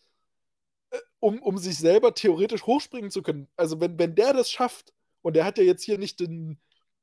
[0.92, 3.48] äh, um, um sich selber theoretisch hochspringen zu können?
[3.58, 6.60] Also wenn, wenn der das schafft, und der hat ja jetzt hier nicht den,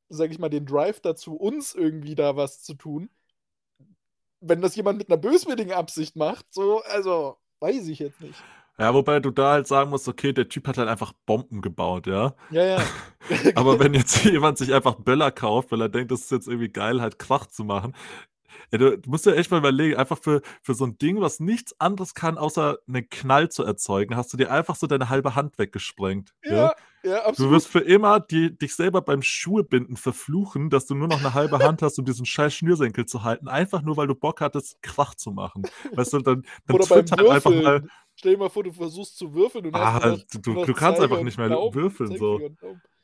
[0.09, 3.11] sag ich mal, den Drive dazu, uns irgendwie da was zu tun,
[4.41, 8.43] wenn das jemand mit einer böswilligen Absicht macht, so, also, weiß ich jetzt nicht.
[8.81, 12.07] Ja, wobei du da halt sagen musst, okay, der Typ hat halt einfach Bomben gebaut,
[12.07, 12.35] ja.
[12.51, 12.83] Ja, ja.
[13.55, 16.71] Aber wenn jetzt jemand sich einfach Böller kauft, weil er denkt, das ist jetzt irgendwie
[16.71, 17.95] geil, halt Krach zu machen,
[18.73, 21.41] ja, du, du musst dir echt mal überlegen, einfach für, für so ein Ding, was
[21.41, 25.35] nichts anderes kann, außer einen Knall zu erzeugen, hast du dir einfach so deine halbe
[25.35, 26.35] Hand weggesprengt.
[26.45, 26.53] Ja?
[26.53, 27.53] ja, ja, Du absolut.
[27.53, 31.59] wirst für immer die, dich selber beim Schuhebinden verfluchen, dass du nur noch eine halbe
[31.59, 35.15] Hand hast, um diesen scheiß Schnürsenkel zu halten, einfach nur, weil du Bock hattest, Krach
[35.15, 35.63] zu machen.
[35.93, 37.85] Weißt du, dann, dann Oder beim halt einfach mal.
[38.17, 41.01] Stell dir mal vor, du versuchst zu würfeln und Ah, hast du, du noch kannst
[41.01, 42.19] einfach nicht mehr würfeln.
[42.19, 42.51] So.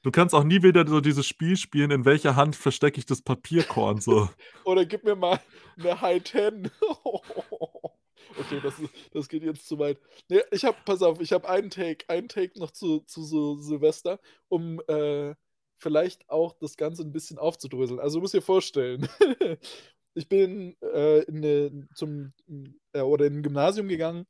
[0.06, 3.22] Du kannst auch nie wieder so dieses Spiel spielen, in welcher Hand verstecke ich das
[3.22, 4.00] Papierkorn.
[4.00, 4.28] So.
[4.64, 5.40] Oder gib mir mal
[5.76, 6.70] eine High Ten.
[7.50, 9.98] okay, das, ist, das geht jetzt zu weit.
[10.28, 13.56] Nee, ich habe, pass auf, ich habe einen Take, einen Take noch zu, zu so
[13.56, 15.34] Silvester, um äh,
[15.76, 17.98] vielleicht auch das Ganze ein bisschen aufzudröseln.
[17.98, 19.08] Also du musst dir vorstellen,
[20.14, 22.32] ich bin äh, in eine, zum
[22.92, 24.24] äh, oder in ein Gymnasium gegangen,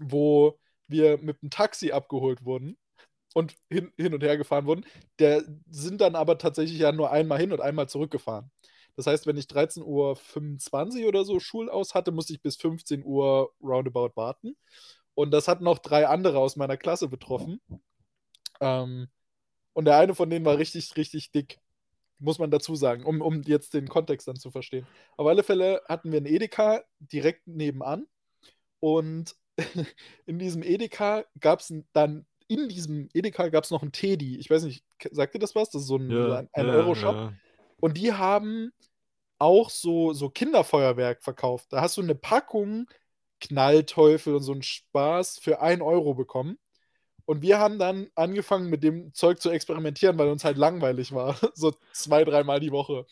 [0.00, 0.58] wo
[0.88, 2.76] wir mit einem Taxi abgeholt wurden
[3.34, 4.84] und hin, hin und her gefahren wurden.
[5.18, 8.50] Der sind dann aber tatsächlich ja nur einmal hin und einmal zurückgefahren.
[8.96, 13.52] Das heißt, wenn ich 13.25 Uhr oder so Schulaus hatte, musste ich bis 15 Uhr
[13.62, 14.56] roundabout warten.
[15.14, 17.60] Und das hat noch drei andere aus meiner Klasse betroffen.
[18.60, 19.08] Ähm,
[19.72, 21.60] und der eine von denen war richtig, richtig dick.
[22.18, 24.86] Muss man dazu sagen, um, um jetzt den Kontext dann zu verstehen.
[25.16, 28.06] Auf alle Fälle hatten wir einen Edeka direkt nebenan.
[28.80, 29.36] Und
[30.26, 34.38] in diesem Edeka gab es dann, in diesem Edeka gab es noch einen Teddy.
[34.38, 35.70] Ich weiß nicht, sagt ihr das was?
[35.70, 37.14] Das ist so ein, Ja, ein, ein ja, Euro-Shop.
[37.14, 37.32] ja.
[37.80, 38.72] Und die haben
[39.38, 41.66] auch so, so Kinderfeuerwerk verkauft.
[41.70, 42.88] Da hast du eine Packung
[43.40, 46.58] Knallteufel und so einen Spaß für 1 Euro bekommen.
[47.24, 51.36] Und wir haben dann angefangen, mit dem Zeug zu experimentieren, weil uns halt langweilig war.
[51.54, 53.06] So zwei, dreimal die Woche.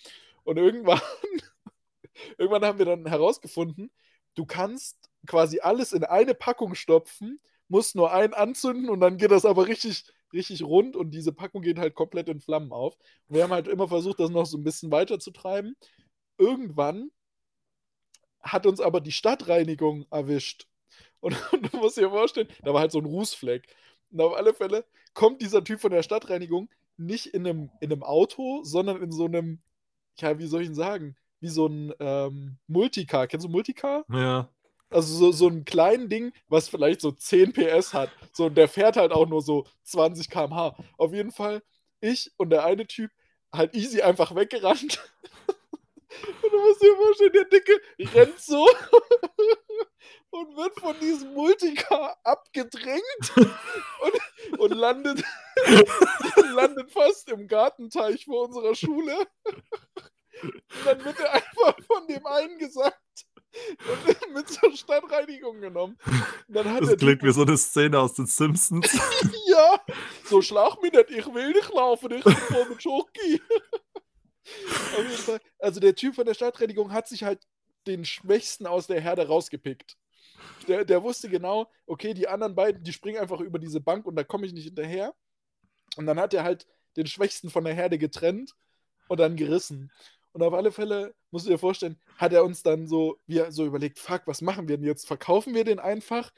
[0.44, 1.00] Und irgendwann,
[2.38, 3.90] irgendwann haben wir dann herausgefunden,
[4.34, 4.96] du kannst
[5.26, 9.66] quasi alles in eine Packung stopfen, musst nur einen anzünden und dann geht das aber
[9.66, 12.96] richtig, richtig rund und diese Packung geht halt komplett in Flammen auf.
[13.28, 15.76] Und wir haben halt immer versucht, das noch so ein bisschen weiter zu treiben.
[16.38, 17.10] Irgendwann
[18.40, 20.68] hat uns aber die Stadtreinigung erwischt.
[21.20, 23.66] Und, und du musst dir vorstellen, da war halt so ein Rußfleck.
[24.10, 28.02] Und auf alle Fälle kommt dieser Typ von der Stadtreinigung nicht in einem, in einem
[28.02, 29.60] Auto, sondern in so einem,
[30.18, 31.16] ja, wie soll ich ihn sagen?
[31.40, 33.26] Wie so ein ähm, Multicar.
[33.26, 34.04] Kennst du Multicar?
[34.10, 34.48] Ja.
[34.90, 38.10] Also so, so ein kleines Ding, was vielleicht so 10 PS hat.
[38.32, 40.76] So, und der fährt halt auch nur so 20 km/h.
[40.96, 41.62] Auf jeden Fall,
[42.00, 43.10] ich und der eine Typ
[43.52, 45.00] halt easy einfach weggerannt.
[46.42, 47.80] Und du musst dir vorstellen, der Dicke
[48.14, 48.66] rennt so
[50.30, 53.02] und wird von diesem Multicar abgedrängt
[53.36, 55.22] und, und landet,
[56.54, 59.14] landet fast im Gartenteich vor unserer Schule.
[60.42, 63.26] Und dann wird er einfach von dem einen gesagt.
[63.88, 65.98] Und mit zur Stadtreinigung genommen.
[66.48, 68.92] Das klingt wie so eine Szene aus den Simpsons.
[69.46, 69.80] ja,
[70.24, 73.40] so schlag mich nicht, ich will nicht laufen, ich bin voll mit Schoki.
[74.66, 75.40] Auf jeden Fall.
[75.58, 77.46] Also der Typ von der Stadtreinigung hat sich halt
[77.86, 79.96] den Schwächsten aus der Herde rausgepickt.
[80.68, 84.16] Der, der wusste genau, okay, die anderen beiden, die springen einfach über diese Bank und
[84.16, 85.14] da komme ich nicht hinterher.
[85.96, 86.66] Und dann hat er halt
[86.96, 88.54] den Schwächsten von der Herde getrennt
[89.08, 89.90] und dann gerissen.
[90.36, 93.64] Und auf alle Fälle, musst du dir vorstellen, hat er uns dann so, wie so
[93.64, 95.06] überlegt, fuck, was machen wir denn jetzt?
[95.06, 96.30] Verkaufen wir den einfach?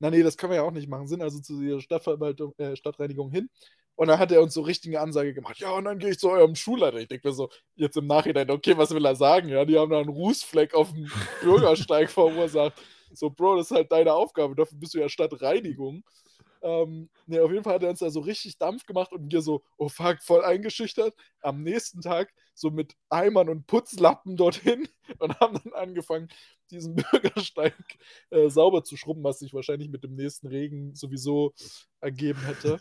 [0.00, 1.06] Na nee, das können wir ja auch nicht machen.
[1.06, 3.48] Sind also zu dieser Stadtverwaltung, äh, Stadtreinigung hin.
[3.94, 5.60] Und dann hat er uns so richtige Ansage gemacht.
[5.60, 6.96] Ja, und dann gehe ich zu eurem Schulleiter.
[6.96, 9.48] Ich denke mir so, jetzt im Nachhinein, okay, was will er sagen?
[9.48, 11.08] Ja, die haben da einen Rußfleck auf dem
[11.40, 12.74] Bürgersteig verursacht.
[13.12, 14.56] So, Bro, das ist halt deine Aufgabe.
[14.56, 16.02] Dafür bist du ja Stadtreinigung.
[16.60, 19.42] Ähm, ne, auf jeden Fall hat er uns da so richtig Dampf gemacht und wir
[19.42, 21.14] so, oh fuck, voll eingeschüchtert.
[21.40, 24.88] Am nächsten Tag so mit Eimern und Putzlappen dorthin
[25.18, 26.28] und haben dann angefangen,
[26.70, 27.74] diesen Bürgersteig
[28.30, 31.52] äh, sauber zu schrubben, was sich wahrscheinlich mit dem nächsten Regen sowieso
[32.00, 32.80] ergeben hätte.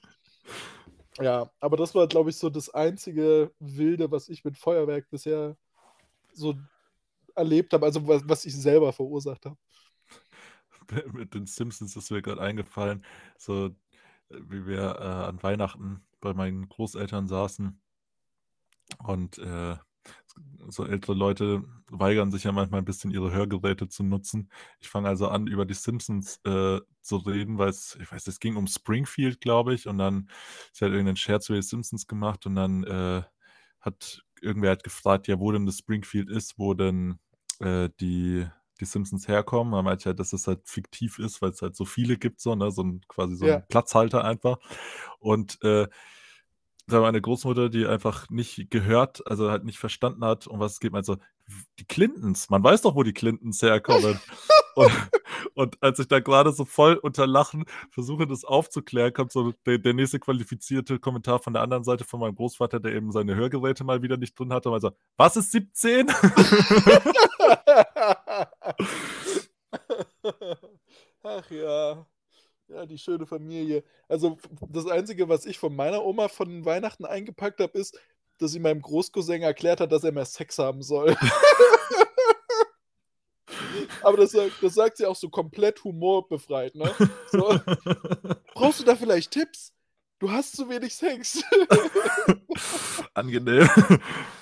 [1.19, 5.57] Ja, aber das war, glaube ich, so das einzige Wilde, was ich mit Feuerwerk bisher
[6.33, 6.55] so
[7.35, 9.57] erlebt habe, also was, was ich selber verursacht habe.
[11.13, 13.05] mit den Simpsons ist mir gerade eingefallen,
[13.37, 13.69] so
[14.29, 17.79] wie wir äh, an Weihnachten bei meinen Großeltern saßen
[19.03, 19.75] und äh,
[20.69, 24.49] so ältere Leute weigern sich ja manchmal ein bisschen ihre Hörgeräte zu nutzen.
[24.79, 28.39] Ich fange also an, über die Simpsons äh, zu reden, weil es, ich weiß, es
[28.39, 30.29] ging um Springfield, glaube ich, und dann
[30.71, 33.23] ist halt irgendein Scherz über die Simpsons gemacht und dann äh,
[33.79, 37.19] hat irgendwer halt gefragt, ja, wo denn das Springfield ist, wo denn
[37.59, 38.47] äh, die
[38.79, 39.73] die Simpsons herkommen.
[39.73, 42.55] Er meinte halt, dass es halt fiktiv ist, weil es halt so viele gibt, so,
[42.55, 42.71] ne?
[42.71, 43.59] so ein, quasi so ein ja.
[43.59, 44.57] Platzhalter einfach.
[45.19, 45.87] Und äh,
[46.87, 50.73] da war eine Großmutter, die einfach nicht gehört, also halt nicht verstanden hat, um was
[50.73, 50.93] es geht.
[50.93, 51.17] Also,
[51.79, 54.19] die Clintons, man weiß doch, wo die Clintons herkommen.
[54.75, 54.91] und,
[55.55, 59.77] und, als ich da gerade so voll unter Lachen versuche, das aufzuklären, kommt so der,
[59.77, 63.83] der, nächste qualifizierte Kommentar von der anderen Seite von meinem Großvater, der eben seine Hörgeräte
[63.83, 64.69] mal wieder nicht drin hatte.
[64.69, 66.07] Und so, was ist 17?
[71.23, 72.05] Ach ja.
[72.67, 73.83] Ja, die schöne Familie.
[74.07, 74.37] Also,
[74.69, 77.99] das Einzige, was ich von meiner Oma von Weihnachten eingepackt habe, ist,
[78.39, 81.15] dass sie meinem Großcousin erklärt hat, dass er mehr Sex haben soll.
[84.01, 86.93] Aber das, das, sagt sie auch so komplett humorbefreit, ne?
[87.31, 87.59] So,
[88.53, 89.73] brauchst du da vielleicht Tipps?
[90.19, 91.43] Du hast zu wenig Sex.
[93.13, 93.69] Angenehm.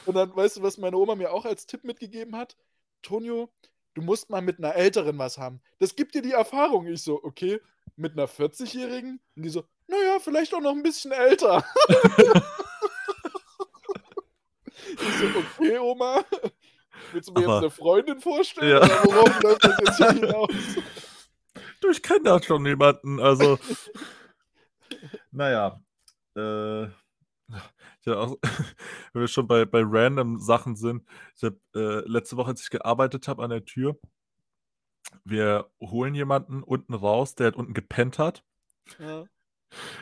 [0.06, 2.56] Und dann, weißt du, was meine Oma mir auch als Tipp mitgegeben hat?
[3.02, 3.50] Tonio,
[3.94, 5.62] du musst mal mit einer Älteren was haben.
[5.80, 6.88] Das gibt dir die Erfahrung.
[6.88, 7.60] Ich so, okay,
[8.02, 9.22] mit einer 40-Jährigen?
[9.36, 11.64] Und die so, naja, vielleicht auch noch ein bisschen älter.
[14.76, 16.26] ich so, okay, Oma.
[17.14, 18.70] Willst du mir Aber, jetzt eine Freundin vorstellen?
[18.70, 18.78] Ja.
[18.78, 20.50] Oder worauf läuft das jetzt hier hinaus?
[21.80, 23.58] Du, ich kenne da schon jemanden, also.
[25.32, 25.82] naja.
[26.36, 26.84] Äh,
[28.04, 28.38] ja, auch,
[29.14, 31.04] wenn wir schon bei, bei random Sachen sind.
[31.36, 33.98] Ich habe äh, letzte Woche, als ich gearbeitet habe an der Tür,
[35.24, 38.44] wir holen jemanden unten raus, der halt unten gepennt hat.
[39.00, 39.26] Ja.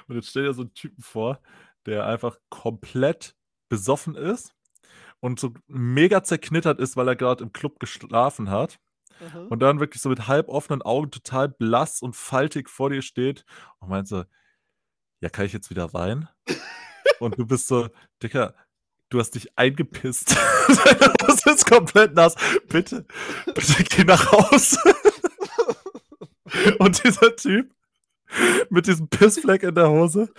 [0.07, 1.41] Und jetzt stell dir so einen Typen vor,
[1.85, 3.35] der einfach komplett
[3.69, 4.55] besoffen ist
[5.19, 8.79] und so mega zerknittert ist, weil er gerade im Club geschlafen hat.
[9.19, 9.47] Mhm.
[9.47, 13.45] Und dann wirklich so mit halb offenen Augen total blass und faltig vor dir steht
[13.79, 14.23] und meint so,
[15.21, 16.29] ja, kann ich jetzt wieder rein?
[17.19, 17.89] und du bist so,
[18.23, 18.55] Dicker,
[19.09, 20.35] du hast dich eingepisst.
[21.19, 22.35] das ist komplett nass.
[22.67, 23.05] Bitte,
[23.45, 24.79] bitte geh nach Hause.
[26.79, 27.73] Und dieser Typ
[28.69, 30.31] mit diesem Pissfleck in der Hose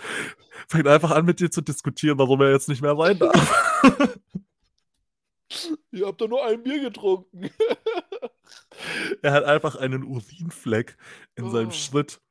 [0.67, 4.07] fängt einfach an, mit dir zu diskutieren, warum er jetzt nicht mehr rein darf.
[5.91, 7.49] Ihr habt doch nur ein Bier getrunken.
[9.21, 10.97] er hat einfach einen Urinfleck
[11.35, 11.49] in oh.
[11.49, 12.21] seinem Schritt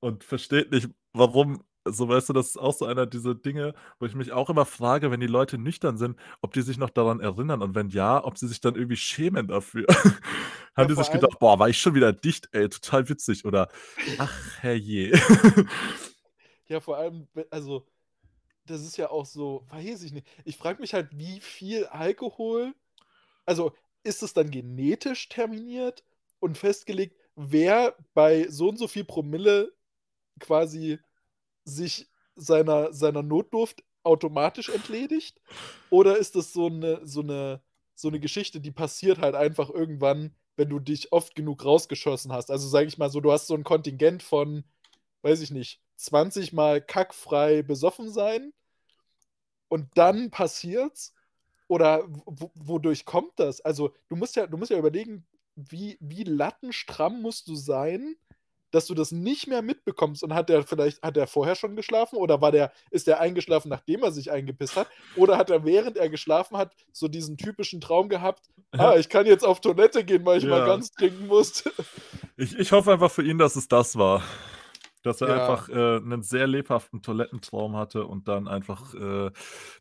[0.00, 4.06] und versteht nicht, warum so weißt du, das ist auch so einer dieser Dinge, wo
[4.06, 7.20] ich mich auch immer frage, wenn die Leute nüchtern sind, ob die sich noch daran
[7.20, 9.86] erinnern und wenn ja, ob sie sich dann irgendwie schämen dafür.
[10.76, 13.68] Haben ja, die sich gedacht, boah, war ich schon wieder dicht, ey, total witzig oder
[14.18, 15.12] ach, herrje.
[16.68, 17.86] ja, vor allem, also,
[18.64, 20.26] das ist ja auch so, weiß ich nicht.
[20.44, 22.74] Ich frage mich halt, wie viel Alkohol,
[23.46, 23.72] also
[24.04, 26.04] ist es dann genetisch terminiert
[26.38, 29.72] und festgelegt, wer bei so und so viel Promille
[30.38, 30.98] quasi
[31.68, 35.40] sich seiner, seiner Notdurft automatisch entledigt?
[35.90, 37.62] Oder ist das so eine, so, eine,
[37.94, 42.50] so eine Geschichte, die passiert halt einfach irgendwann, wenn du dich oft genug rausgeschossen hast?
[42.50, 44.64] Also sage ich mal so, du hast so ein Kontingent von,
[45.22, 48.52] weiß ich nicht, 20 Mal kackfrei besoffen sein
[49.68, 51.14] und dann passiert's?
[51.68, 53.60] Oder wodurch kommt das?
[53.60, 58.16] Also, du musst ja, du musst ja überlegen, wie, wie lattenstramm musst du sein,
[58.70, 62.16] dass du das nicht mehr mitbekommst und hat er vielleicht, hat er vorher schon geschlafen
[62.16, 64.88] oder war der, ist der eingeschlafen, nachdem er sich eingepisst hat?
[65.14, 69.26] Oder hat er, während er geschlafen hat, so diesen typischen Traum gehabt, ah, ich kann
[69.26, 70.50] jetzt auf Toilette gehen, weil ich Ja.
[70.50, 71.64] mal ganz trinken muss.
[72.36, 74.22] Ich, ich hoffe einfach für ihn, dass es das war.
[75.02, 75.34] Dass er Ja.
[75.40, 79.30] einfach äh, einen sehr lebhaften Toilettentraum hatte und dann einfach äh,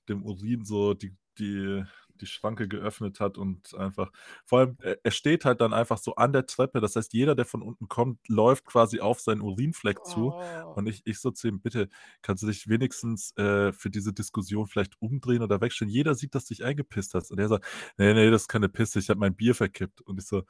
[0.09, 1.83] dem Urin so die, die,
[2.21, 4.11] die Schranke geöffnet hat und einfach,
[4.45, 6.79] vor allem, er, er steht halt dann einfach so an der Treppe.
[6.81, 10.35] Das heißt, jeder, der von unten kommt, läuft quasi auf seinen Urinfleck zu.
[10.37, 10.71] Oh.
[10.75, 11.89] Und ich, ich so zu ihm, bitte,
[12.21, 15.91] kannst du dich wenigstens äh, für diese Diskussion vielleicht umdrehen oder wegstellen?
[15.91, 17.31] Jeder sieht, dass du dich eingepisst hast.
[17.31, 17.65] Und er sagt,
[17.97, 20.01] nee, nee, das ist keine Pisse, ich habe mein Bier verkippt.
[20.01, 20.43] Und ich so,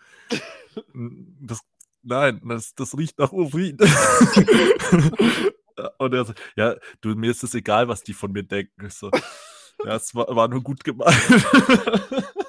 [0.94, 1.62] "N- das,
[2.04, 3.78] nein, das, das riecht nach Urin.
[6.00, 8.86] Und er so, ja, du, mir ist es egal, was die von mir denken.
[8.88, 9.12] Ich so,
[9.86, 11.16] ja, es war, war nur gut gemeint.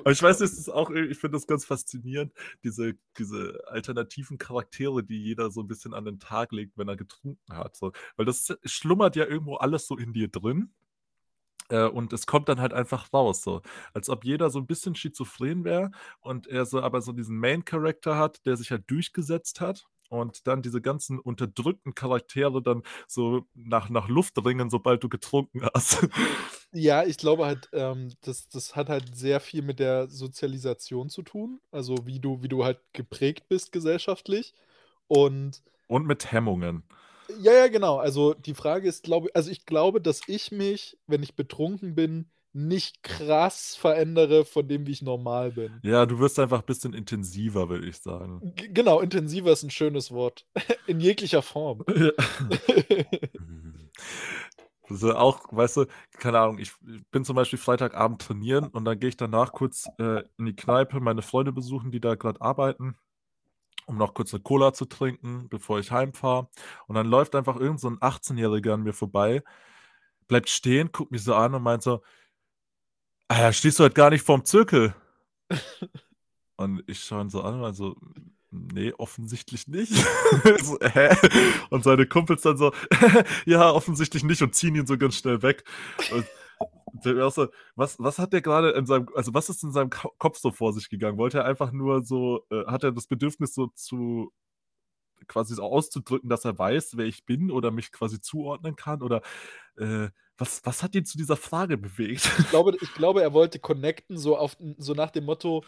[0.00, 5.02] Aber ich weiß, es ist auch, ich finde das ganz faszinierend, diese, diese alternativen Charaktere,
[5.02, 7.76] die jeder so ein bisschen an den Tag legt, wenn er getrunken hat.
[7.76, 7.92] So.
[8.16, 10.72] Weil das schlummert ja irgendwo alles so in dir drin.
[11.70, 13.62] Äh, und es kommt dann halt einfach raus, so.
[13.94, 18.16] Als ob jeder so ein bisschen schizophren wäre und er so aber so diesen Main-Character
[18.16, 19.86] hat, der sich halt durchgesetzt hat.
[20.14, 25.66] Und dann diese ganzen unterdrückten Charaktere dann so nach, nach Luft ringen, sobald du getrunken
[25.74, 26.06] hast.
[26.72, 31.22] Ja, ich glaube halt, ähm, das, das hat halt sehr viel mit der Sozialisation zu
[31.22, 31.60] tun.
[31.70, 34.54] Also wie du, wie du halt geprägt bist gesellschaftlich.
[35.06, 36.84] Und Und mit Hemmungen.
[37.28, 37.96] ja, ja, genau.
[37.98, 42.30] Also die Frage ist, glaube also ich glaube, dass ich mich, wenn ich betrunken bin,
[42.54, 45.80] nicht krass verändere von dem, wie ich normal bin.
[45.82, 48.40] Ja, du wirst einfach ein bisschen intensiver, würde ich sagen.
[48.54, 50.46] G genau, intensiver ist ein schönes Wort.
[50.86, 51.84] In jeglicher Form.
[51.94, 52.10] Ja.
[54.90, 55.86] Also auch, weißt du,
[56.18, 56.72] keine Ahnung, ich
[57.10, 61.00] bin zum Beispiel Freitagabend trainieren und dann gehe ich danach kurz äh, in die Kneipe
[61.00, 62.94] meine Freunde besuchen, die da gerade arbeiten,
[63.86, 66.48] um noch kurz eine Cola zu trinken, bevor ich heimfahre.
[66.86, 69.42] Und dann läuft einfach irgend so ein 18-Jähriger an mir vorbei,
[70.28, 72.02] bleibt stehen, guckt mich so an und meint so,
[73.28, 74.94] ah ja, stehst du halt gar nicht vorm Zirkel.
[76.56, 77.96] Und ich schaue ihn so an, also,
[78.50, 79.92] nee, offensichtlich nicht.
[80.62, 81.16] so, hä?
[81.70, 82.72] Und seine Kumpels dann so,
[83.46, 85.64] ja, offensichtlich nicht und ziehen ihn so ganz schnell weg.
[86.12, 86.24] Und
[87.02, 90.38] so, was, was hat der gerade in seinem, also was ist in seinem Ko- Kopf
[90.38, 91.18] so vor sich gegangen?
[91.18, 94.32] Wollte er einfach nur so, äh, hat er das Bedürfnis so zu,
[95.26, 99.02] quasi so auszudrücken, dass er weiß, wer ich bin oder mich quasi zuordnen kann?
[99.02, 99.22] Oder
[99.76, 100.08] äh,
[100.38, 102.28] was, was hat ihn zu dieser Frage bewegt?
[102.38, 105.64] Ich glaube, ich glaube, er wollte connecten, so, auf, so nach dem Motto,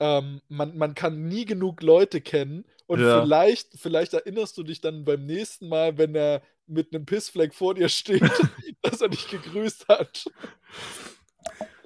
[0.00, 3.20] ähm, man, man kann nie genug Leute kennen und Ja.
[3.22, 7.74] vielleicht, vielleicht erinnerst du dich dann beim nächsten Mal, wenn er mit einem Pissfleck vor
[7.74, 8.22] dir steht,
[8.82, 10.24] dass er dich gegrüßt hat.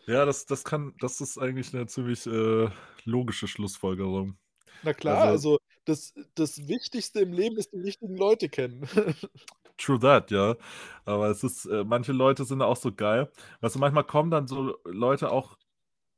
[0.07, 2.69] Ja, das, das kann, das ist eigentlich eine ziemlich äh,
[3.05, 4.37] logische Schlussfolgerung.
[4.83, 8.89] Na klar, Also- also, das, das Wichtigste im Leben ist, die richtigen Leute kennen.
[9.79, 10.57] True that, ja.
[11.05, 13.31] Aber es ist, äh, manche Leute sind auch so geil.
[13.61, 15.57] Weißt du, manchmal kommen dann so Leute auch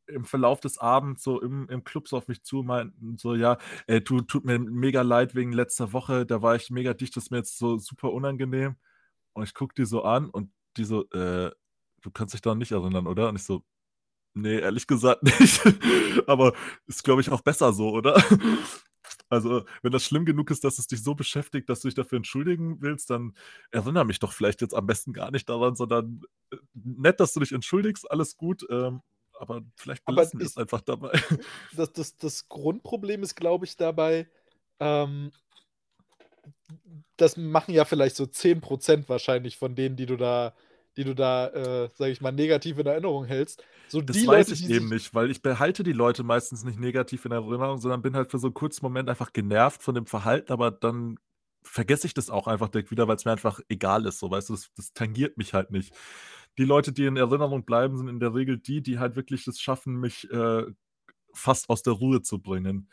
[0.07, 3.59] im Verlauf des Abends so im, im Club so auf mich zu, meinten so, ja,
[3.87, 7.25] ey, du, tut mir mega leid wegen letzter Woche, da war ich mega dicht, das
[7.25, 8.77] ist mir jetzt so super unangenehm.
[9.33, 11.51] Und ich gucke die so an und die so, äh,
[12.03, 13.29] du kannst dich daran nicht erinnern, oder?
[13.31, 13.65] Und ich so,
[14.35, 15.63] nee, ehrlich gesagt nicht.
[16.29, 16.55] Aber
[16.87, 18.23] ist, glaube ich, auch besser so, oder?
[19.35, 22.17] Also, wenn das schlimm genug ist, dass es dich so beschäftigt, dass du dich dafür
[22.17, 23.35] entschuldigen willst, dann
[23.71, 27.41] erinnere mich doch vielleicht jetzt am besten gar nicht daran, sondern äh, nett, dass du
[27.41, 29.03] dich entschuldigst, alles gut, ähm,
[29.39, 31.11] aber vielleicht belassen wir es einfach dabei.
[31.77, 34.29] das, das, das Grundproblem ist, glaube ich, dabei,
[34.79, 35.33] ähm,
[37.17, 40.55] das machen ja vielleicht so 10% wahrscheinlich von denen, die du da,
[40.97, 43.65] die du da, äh, sag ich mal, negativ in Erinnerung hältst.
[43.89, 46.79] So Das die weiß Leute, ich eben nicht, weil ich behalte die Leute meistens nicht
[46.79, 50.07] negativ in Erinnerung, sondern bin halt für so einen kurzen Moment einfach genervt von dem
[50.07, 51.19] Verhalten, aber dann
[51.63, 54.51] vergesse ich das auch einfach direkt wieder, weil es mir einfach egal ist, so, weißt
[54.51, 55.95] du, das, das tangiert mich halt nicht.
[56.59, 59.61] Die Leute, die in Erinnerung bleiben, sind in der Regel die, die halt wirklich es
[59.61, 60.65] schaffen, mich äh,
[61.33, 62.89] fast aus der Ruhe zu bringen.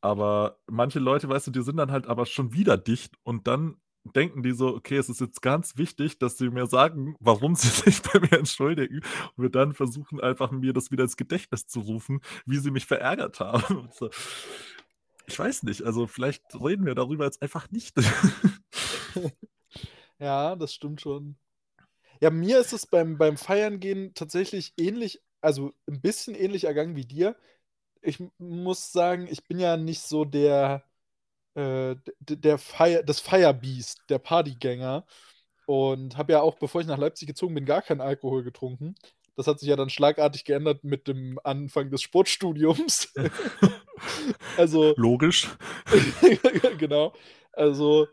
[0.00, 3.76] Aber manche Leute, weißt du, die sind dann halt aber schon wieder dicht und dann
[4.04, 7.68] denken die so, okay, es ist jetzt ganz wichtig, dass sie mir sagen, warum sie
[7.68, 9.00] sich bei mir entschuldigen
[9.36, 12.86] und wir dann versuchen einfach mir das wieder ins Gedächtnis zu rufen, wie sie mich
[12.86, 13.88] verärgert haben.
[13.92, 14.10] So.
[15.26, 17.94] Ich weiß nicht, also vielleicht reden wir darüber jetzt einfach nicht.
[20.18, 21.36] ja, das stimmt schon.
[22.20, 26.96] Ja, mir ist es beim, beim Feiern gehen tatsächlich ähnlich, also ein bisschen ähnlich ergangen
[26.96, 27.36] wie dir.
[28.02, 30.84] Ich muss sagen, ich bin ja nicht so der,
[31.54, 35.04] äh, der Feier, das Feierbiest, der Partygänger.
[35.66, 38.96] Und habe ja auch, bevor ich nach Leipzig gezogen bin, gar keinen Alkohol getrunken.
[39.36, 43.12] Das hat sich ja dann schlagartig geändert mit dem Anfang des Sportstudiums.
[44.56, 44.94] also.
[44.96, 45.48] Logisch.
[46.78, 47.12] genau.
[47.52, 48.08] Also,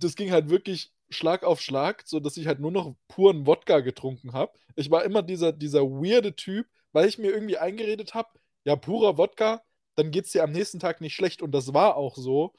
[0.00, 4.32] das ging halt wirklich Schlag auf Schlag, sodass ich halt nur noch puren Wodka getrunken
[4.32, 4.52] habe.
[4.76, 8.28] Ich war immer dieser, dieser weirde Typ, weil ich mir irgendwie eingeredet habe,
[8.64, 9.62] ja, purer Wodka,
[9.96, 11.42] dann geht es dir am nächsten Tag nicht schlecht.
[11.42, 12.54] Und das war auch so,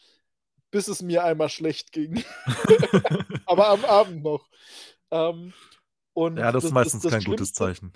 [0.71, 2.23] bis es mir einmal schlecht ging.
[3.45, 4.49] Aber am Abend noch.
[5.11, 5.53] Ähm,
[6.13, 7.93] und ja, das, das ist meistens das, das kein gutes Zeichen.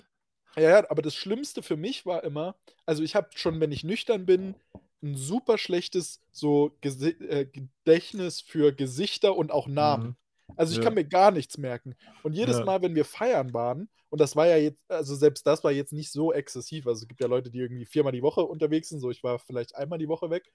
[0.56, 3.84] Ja, ja, aber das Schlimmste für mich war immer, also ich habe schon, wenn ich
[3.84, 4.56] nüchtern bin,
[5.02, 10.08] ein super schlechtes so Gesi äh, Gedächtnis für Gesichter und auch Namen.
[10.08, 10.16] Mhm.
[10.56, 10.84] Also ich ja.
[10.84, 11.94] kann mir gar nichts merken.
[12.22, 12.64] Und jedes ja.
[12.64, 15.92] Mal, wenn wir feiern waren, und das war ja jetzt, also selbst das war jetzt
[15.92, 16.86] nicht so exzessiv.
[16.86, 19.38] Also es gibt ja Leute, die irgendwie viermal die Woche unterwegs sind, so ich war
[19.38, 20.52] vielleicht einmal die Woche weg.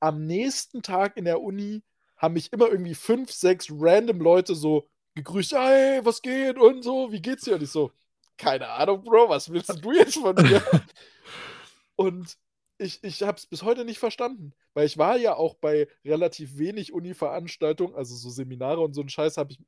[0.00, 1.82] Am nächsten Tag in der Uni
[2.16, 7.12] haben mich immer irgendwie fünf, sechs random Leute so gegrüßt, hey, was geht und so,
[7.12, 7.54] wie geht's dir?
[7.54, 7.92] Und ich so,
[8.36, 10.62] keine Ahnung, Bro, was willst du jetzt von mir?
[11.96, 12.36] und
[12.78, 16.58] ich, ich habe es bis heute nicht verstanden, weil ich war ja auch bei relativ
[16.58, 19.58] wenig Uni-Veranstaltungen, also so Seminare und so ein Scheiß habe ich,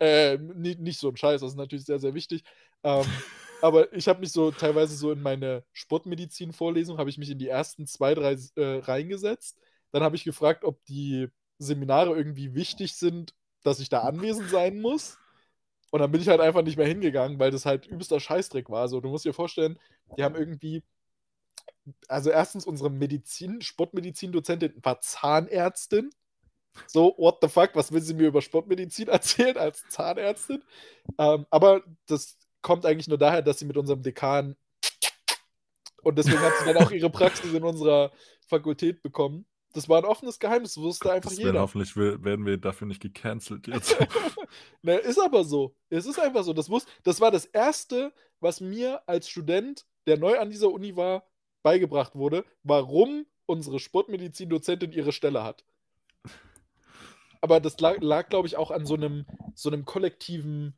[0.00, 2.44] äh, nicht, nicht so ein Scheiß, das ist natürlich sehr, sehr wichtig,
[2.82, 3.04] ähm,
[3.62, 7.48] aber ich habe mich so teilweise so in meine Sportmedizin-Vorlesung, habe ich mich in die
[7.48, 9.58] ersten zwei, drei äh, reingesetzt,
[9.92, 11.28] dann habe ich gefragt, ob die
[11.58, 15.18] Seminare irgendwie wichtig sind, dass ich da anwesend sein muss.
[15.90, 18.82] Und dann bin ich halt einfach nicht mehr hingegangen, weil das halt übelster Scheißdreck war.
[18.82, 19.78] Also, du musst dir vorstellen,
[20.16, 20.84] die haben irgendwie
[22.08, 26.10] also erstens unsere Medizin, Sportmedizin-Dozentin war Zahnärztin.
[26.86, 30.62] So, what the fuck, was will sie mir über Sportmedizin erzählen als Zahnärztin?
[31.18, 34.56] Ähm, aber das kommt eigentlich nur daher, dass sie mit unserem Dekan
[36.02, 38.12] und deswegen hat sie dann auch ihre Praxis in unserer
[38.46, 39.46] Fakultät bekommen.
[39.72, 41.60] Das war ein offenes Geheimnis, das wusste einfach jeder.
[41.60, 43.96] Hoffentlich werden wir dafür nicht gecancelt jetzt.
[44.82, 45.76] ne, ist aber so.
[45.90, 46.52] Es ist einfach so.
[46.52, 50.96] Das, wus das war das Erste, was mir als Student, der neu an dieser Uni
[50.96, 51.24] war,
[51.62, 55.64] beigebracht wurde, warum unsere Sportmedizin-Dozentin ihre Stelle hat.
[57.40, 60.74] Aber das lag, lag glaube ich, auch an so einem, so einem kollektiven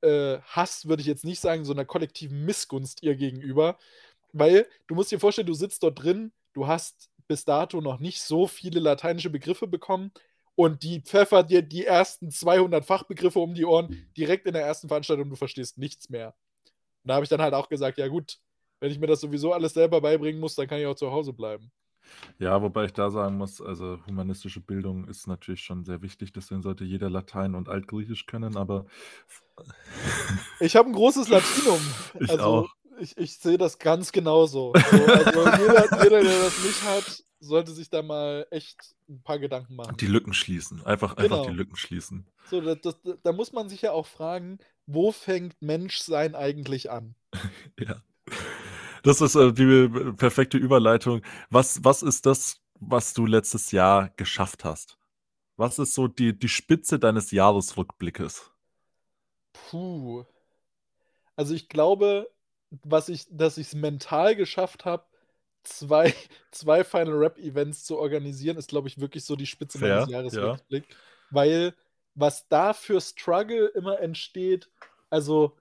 [0.00, 3.78] äh, Hass, würde ich jetzt nicht sagen, so einer kollektiven Missgunst ihr gegenüber.
[4.32, 8.22] Weil du musst dir vorstellen, du sitzt dort drin, du hast bis dato noch nicht
[8.22, 10.12] so viele lateinische Begriffe bekommen
[10.54, 14.88] und die pfeffert dir die ersten 200 Fachbegriffe um die Ohren direkt in der ersten
[14.88, 16.34] Veranstaltung du verstehst nichts mehr.
[17.04, 18.38] Und da habe ich dann halt auch gesagt, ja gut,
[18.80, 21.32] wenn ich mir das sowieso alles selber beibringen muss, dann kann ich auch zu Hause
[21.32, 21.70] bleiben.
[22.38, 26.62] Ja, wobei ich da sagen muss, also humanistische Bildung ist natürlich schon sehr wichtig, deswegen
[26.62, 28.86] sollte jeder Latein und Altgriechisch können, aber
[30.60, 31.80] ich habe ein großes Latinum.
[32.20, 32.68] Ich also, auch.
[33.00, 34.72] Ich, ich sehe das ganz genauso.
[34.74, 39.38] So, also jeder, jeder, der das nicht hat, sollte sich da mal echt ein paar
[39.38, 39.96] Gedanken machen.
[39.98, 40.84] Die Lücken schließen.
[40.84, 41.36] Einfach, genau.
[41.36, 42.26] einfach die Lücken schließen.
[42.50, 47.14] So, das, das, da muss man sich ja auch fragen, wo fängt Menschsein eigentlich an?
[47.78, 48.02] ja.
[49.08, 49.88] Das ist äh, die
[50.18, 51.22] perfekte Überleitung.
[51.48, 54.98] Was, was ist das, was du letztes Jahr geschafft hast?
[55.56, 58.50] Was ist so die, die Spitze deines Jahresrückblickes?
[59.54, 60.26] Puh.
[61.36, 62.28] Also ich glaube,
[62.82, 65.06] was ich, dass ich es mental geschafft habe,
[65.62, 66.12] zwei,
[66.50, 70.10] zwei Final Rap Events zu organisieren, ist, glaube ich, wirklich so die Spitze Fair, meines
[70.10, 70.86] Jahresrückblicks.
[70.90, 70.96] Ja.
[71.30, 71.74] Weil
[72.14, 74.68] was da für Struggle immer entsteht,
[75.08, 75.56] also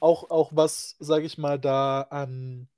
[0.00, 2.68] auch, auch was, sage ich mal, da an,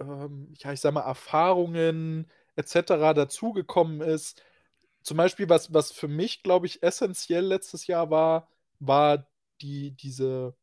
[0.00, 3.14] ähm, ja, ich sag mal, Erfahrungen etc.
[3.14, 4.42] dazugekommen ist.
[5.02, 8.48] Zum Beispiel, was, was für mich, glaube ich, essentiell letztes Jahr war,
[8.80, 9.26] war
[9.60, 10.54] die, diese,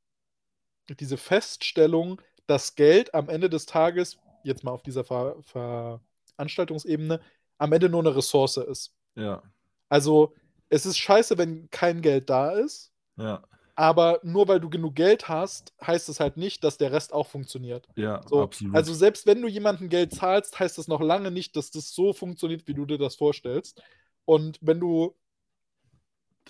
[0.99, 7.21] diese Feststellung, dass Geld am Ende des Tages, jetzt mal auf dieser Ver Veranstaltungsebene,
[7.57, 8.93] am Ende nur eine Ressource ist.
[9.15, 9.41] Ja.
[9.89, 10.33] Also,
[10.69, 12.91] es ist scheiße, wenn kein Geld da ist.
[13.15, 13.43] Ja.
[13.75, 17.27] Aber nur weil du genug Geld hast, heißt es halt nicht, dass der Rest auch
[17.27, 17.87] funktioniert.
[17.95, 18.75] Ja, so, absolut.
[18.75, 22.13] Also selbst wenn du jemandem Geld zahlst, heißt das noch lange nicht, dass das so
[22.13, 23.81] funktioniert, wie du dir das vorstellst.
[24.25, 25.15] Und wenn du,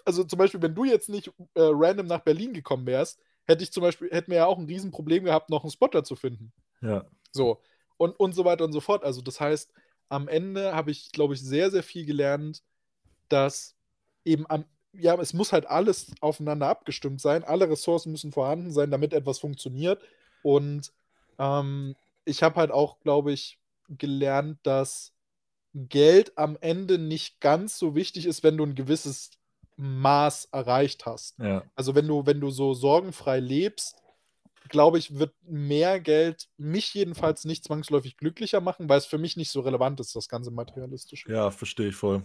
[0.03, 3.71] also zum Beispiel, wenn du jetzt nicht äh, random nach Berlin gekommen wärst, hätte ich
[3.71, 6.51] zum Beispiel, hätten wir ja auch ein Riesenproblem gehabt, noch einen Spotter zu finden.
[6.81, 7.05] Ja.
[7.31, 7.61] So.
[7.95, 9.05] Und, und so weiter und so fort.
[9.05, 9.71] Also das heißt,
[10.09, 12.63] am Ende habe ich, glaube ich, sehr, sehr viel gelernt,
[13.29, 13.75] dass
[14.25, 17.43] eben am ja, es muss halt alles aufeinander abgestimmt sein.
[17.43, 20.01] Alle Ressourcen müssen vorhanden sein, damit etwas funktioniert.
[20.43, 20.91] Und
[21.39, 25.13] ähm, ich habe halt auch, glaube ich, gelernt, dass
[25.73, 29.31] Geld am Ende nicht ganz so wichtig ist, wenn du ein gewisses
[29.75, 31.39] Maß erreicht hast.
[31.39, 31.63] Ja.
[31.75, 33.95] Also wenn du, wenn du so sorgenfrei lebst,
[34.69, 39.35] glaube ich, wird mehr Geld mich jedenfalls nicht zwangsläufig glücklicher machen, weil es für mich
[39.35, 41.31] nicht so relevant ist, das ganze Materialistische.
[41.31, 42.23] Ja, verstehe ich voll.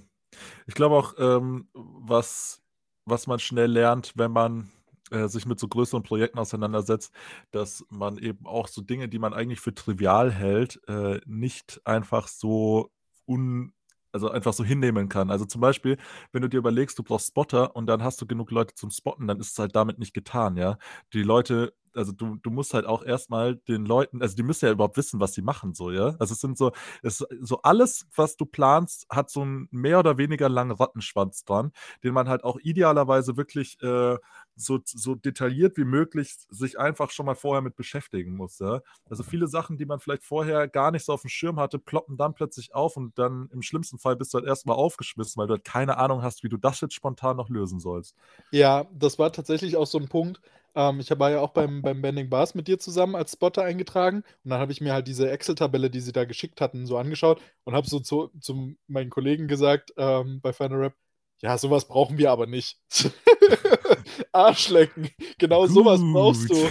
[0.66, 2.62] Ich glaube auch, ähm, was,
[3.05, 4.70] was man schnell lernt, wenn man
[5.11, 7.12] äh, sich mit so größeren Projekten auseinandersetzt,
[7.51, 12.29] dass man eben auch so Dinge, die man eigentlich für trivial hält, äh, nicht einfach
[12.29, 12.91] so
[13.26, 13.72] un
[14.11, 15.31] also einfach so hinnehmen kann.
[15.31, 15.99] Also zum Beispiel,
[16.33, 19.26] wenn du dir überlegst, du brauchst Spotter und dann hast du genug Leute zum Spotten,
[19.29, 20.79] dann ist es halt damit nicht getan, ja.
[21.12, 24.72] Die Leute also du, du musst halt auch erstmal den Leuten, also die müssen ja
[24.72, 26.14] überhaupt wissen, was sie machen, so, ja.
[26.18, 26.72] Also es sind so,
[27.03, 31.72] es, so alles, was du planst, hat so einen mehr oder weniger langen Rattenschwanz dran,
[32.05, 34.16] den man halt auch idealerweise wirklich äh,
[34.57, 38.80] so, so detailliert wie möglich sich einfach schon mal vorher mit beschäftigen muss, ja.
[39.09, 42.16] Also viele Sachen, die man vielleicht vorher gar nicht so auf dem Schirm hatte, ploppen
[42.16, 45.55] dann plötzlich auf und dann im schlimmsten Fall bist du halt erstmal aufgeschmissen, weil du
[45.55, 48.16] halt keine Ahnung hast, wie du das jetzt spontan noch lösen sollst.
[48.51, 50.41] Ja, das war tatsächlich auch so ein Punkt,
[50.75, 54.25] ähm, ich war ja auch beim, beim Bending Bars mit dir zusammen als Spotter eingetragen
[54.45, 57.41] und dann habe ich mir halt diese Excel-Tabelle, die sie da geschickt hatten, so angeschaut
[57.64, 60.95] und habe so zu, zu meinen Kollegen gesagt ähm, bei Final Rap,
[61.41, 62.81] ja, sowas brauchen wir aber nicht.
[64.33, 65.11] Arschlecken.
[65.39, 65.71] Genau Gut.
[65.71, 66.69] sowas brauchst du.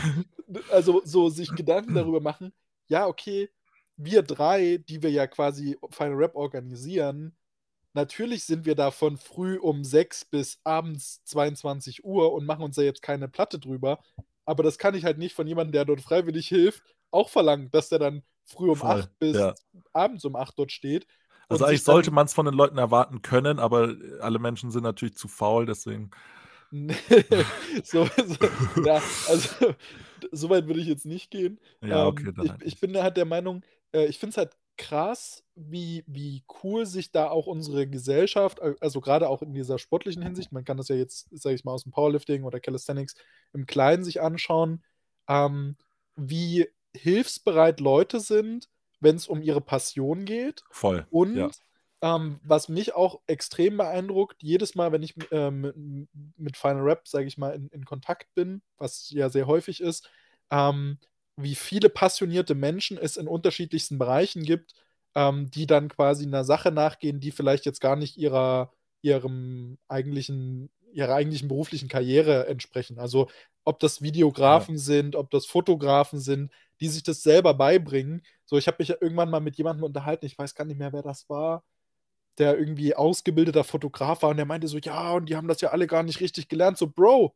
[0.72, 2.54] Also so sich Gedanken darüber machen,
[2.88, 3.50] ja, okay,
[3.98, 7.36] wir drei, die wir ja quasi Final Rap organisieren,
[7.98, 12.76] Natürlich sind wir da von früh um 6 bis abends 22 Uhr und machen uns
[12.76, 13.98] da jetzt keine Platte drüber.
[14.46, 17.90] Aber das kann ich halt nicht von jemandem, der dort freiwillig hilft, auch verlangen, dass
[17.90, 19.56] der dann früh um Voll, 8 bis ja.
[19.94, 21.08] abends um 8 dort steht.
[21.50, 25.16] Also eigentlich sollte man es von den Leuten erwarten können, aber alle Menschen sind natürlich
[25.16, 26.12] zu faul, deswegen.
[27.84, 29.74] so, so, ja, also
[30.32, 31.60] so weit würde ich jetzt nicht gehen.
[31.82, 34.56] Ja, okay, ähm, ich, halt ich bin halt der Meinung, äh, ich finde es halt
[34.78, 40.22] krass, wie, wie cool sich da auch unsere Gesellschaft, also gerade auch in dieser sportlichen
[40.22, 43.16] Hinsicht, man kann das ja jetzt, sage ich mal, aus dem Powerlifting oder Calisthenics
[43.54, 44.84] im Kleinen sich anschauen,
[45.28, 45.76] ähm,
[46.16, 48.70] wie hilfsbereit Leute sind,
[49.00, 50.64] wenn es um ihre Passion geht.
[50.72, 51.06] Voll.
[51.10, 51.50] Und ja.
[52.02, 55.76] ähm, was mich auch extrem beeindruckt, jedes Mal, wenn ich äh, mit,
[56.38, 60.10] mit Final Rap, sage ich mal, in, in Kontakt bin, was ja sehr häufig ist,
[60.50, 60.98] ähm,
[61.38, 64.74] wie viele passionierte Menschen es in unterschiedlichsten Bereichen gibt,
[65.16, 68.72] ähm, die dann quasi einer Sache nachgehen, die vielleicht jetzt gar nicht ihrer,
[69.02, 73.00] ihrem eigentlichen, ihrer eigentlichen beruflichen Karriere entsprechen.
[73.00, 73.30] Also
[73.66, 74.82] ob das Videografen ja.
[74.82, 78.24] sind, ob das Fotografen sind, die sich das selber beibringen.
[78.46, 80.94] So, ich habe mich ja irgendwann mal mit jemandem unterhalten, ich weiß gar nicht mehr,
[80.94, 81.64] wer das war,
[82.38, 85.70] der irgendwie ausgebildeter Fotograf war und der meinte so, ja, und die haben das ja
[85.72, 86.78] alle gar nicht richtig gelernt.
[86.78, 87.36] So, Bro,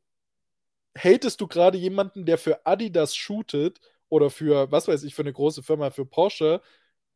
[0.98, 3.80] hatest du gerade jemanden, der für Adidas shootet
[4.10, 6.62] oder für, was weiß ich, für eine große Firma, für Porsche,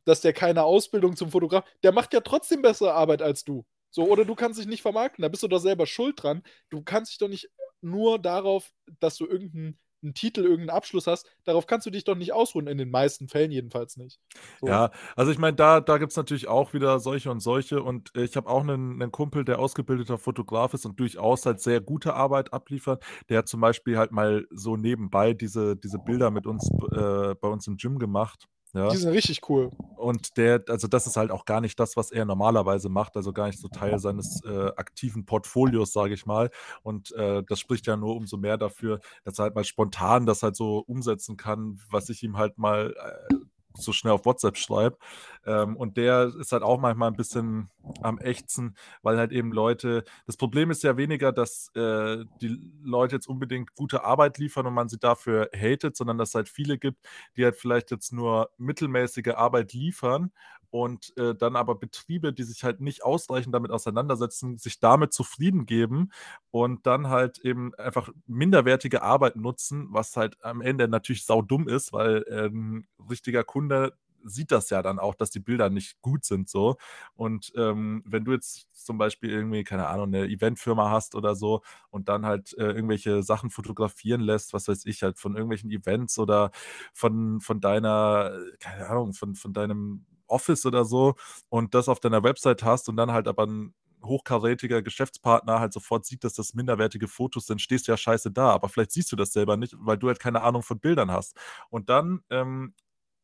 [0.04, 3.66] dass der keine Ausbildung zum Fotograf, der macht ja trotzdem bessere Arbeit als du.
[3.90, 6.42] So, oder du kannst dich nicht vermarkten, da bist du doch selber schuld dran.
[6.70, 7.50] Du kannst dich doch nicht
[7.80, 12.16] nur darauf, dass du irgendeinen einen Titel, irgendeinen Abschluss hast, darauf kannst du dich doch
[12.16, 14.20] nicht ausruhen, in den meisten Fällen jedenfalls nicht.
[14.60, 14.68] So.
[14.68, 18.10] Ja, also ich meine, da, da gibt es natürlich auch wieder solche und solche und
[18.14, 22.14] ich habe auch einen, einen Kumpel, der ausgebildeter Fotograf ist und durchaus halt sehr gute
[22.14, 23.04] Arbeit abliefert.
[23.28, 27.48] Der hat zum Beispiel halt mal so nebenbei diese, diese Bilder mit uns äh, bei
[27.48, 28.46] uns im Gym gemacht.
[28.76, 28.90] Ja.
[28.90, 29.70] Die sind richtig cool.
[29.96, 33.32] Und der, also das ist halt auch gar nicht das, was er normalerweise macht, also
[33.32, 36.50] gar nicht so Teil seines äh, aktiven Portfolios, sage ich mal.
[36.82, 40.42] Und äh, das spricht ja nur umso mehr dafür, dass er halt mal spontan das
[40.42, 42.94] halt so umsetzen kann, was ich ihm halt mal
[43.30, 43.34] äh,
[43.76, 44.98] so schnell auf WhatsApp schreibe.
[45.44, 47.70] Ähm, und der ist halt auch manchmal ein bisschen
[48.02, 53.16] am Ächzen, weil halt eben Leute, das Problem ist ja weniger, dass äh, die Leute
[53.16, 56.78] jetzt unbedingt gute Arbeit liefern und man sie dafür hatet, sondern dass es halt viele
[56.78, 57.06] gibt,
[57.36, 60.32] die halt vielleicht jetzt nur mittelmäßige Arbeit liefern
[60.70, 65.66] und äh, dann aber Betriebe, die sich halt nicht ausreichend damit auseinandersetzen, sich damit zufrieden
[65.66, 66.10] geben
[66.50, 71.92] und dann halt eben einfach minderwertige Arbeit nutzen, was halt am Ende natürlich saudumm ist,
[71.92, 73.94] weil ein ähm, richtiger Kunde
[74.26, 76.76] sieht das ja dann auch, dass die Bilder nicht gut sind so.
[77.14, 81.62] Und ähm, wenn du jetzt zum Beispiel irgendwie, keine Ahnung, eine Eventfirma hast oder so
[81.90, 86.18] und dann halt äh, irgendwelche Sachen fotografieren lässt, was weiß ich, halt von irgendwelchen Events
[86.18, 86.50] oder
[86.92, 91.14] von, von deiner, keine Ahnung, von, von deinem Office oder so
[91.48, 93.74] und das auf deiner Website hast und dann halt aber ein
[94.04, 98.50] hochkarätiger Geschäftspartner halt sofort sieht, dass das minderwertige Fotos sind, stehst du ja scheiße da.
[98.50, 101.36] Aber vielleicht siehst du das selber nicht, weil du halt keine Ahnung von Bildern hast.
[101.70, 102.74] Und dann ähm,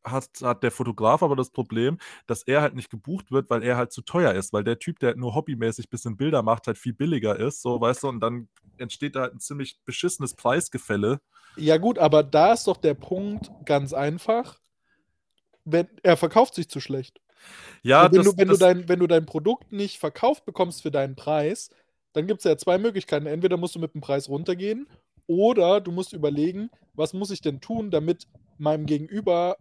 [0.03, 1.97] hat, hat der Fotograf aber das Problem,
[2.27, 4.99] dass er halt nicht gebucht wird, weil er halt zu teuer ist, weil der Typ,
[4.99, 8.19] der nur hobbymäßig ein bisschen Bilder macht, halt viel billiger ist, so weißt du, und
[8.19, 8.47] dann
[8.77, 11.21] entsteht da halt ein ziemlich beschissenes Preisgefälle.
[11.55, 14.57] Ja, gut, aber da ist doch der Punkt ganz einfach
[15.65, 17.19] wenn, er verkauft sich zu schlecht.
[17.81, 20.81] Ja, wenn, das, du, wenn, das, du dein, wenn du dein Produkt nicht verkauft bekommst
[20.81, 21.69] für deinen Preis,
[22.13, 23.25] dann gibt es ja zwei Möglichkeiten.
[23.25, 24.87] Entweder musst du mit dem Preis runtergehen
[25.27, 28.27] oder du musst überlegen, was muss ich denn tun, damit
[28.57, 29.57] meinem Gegenüber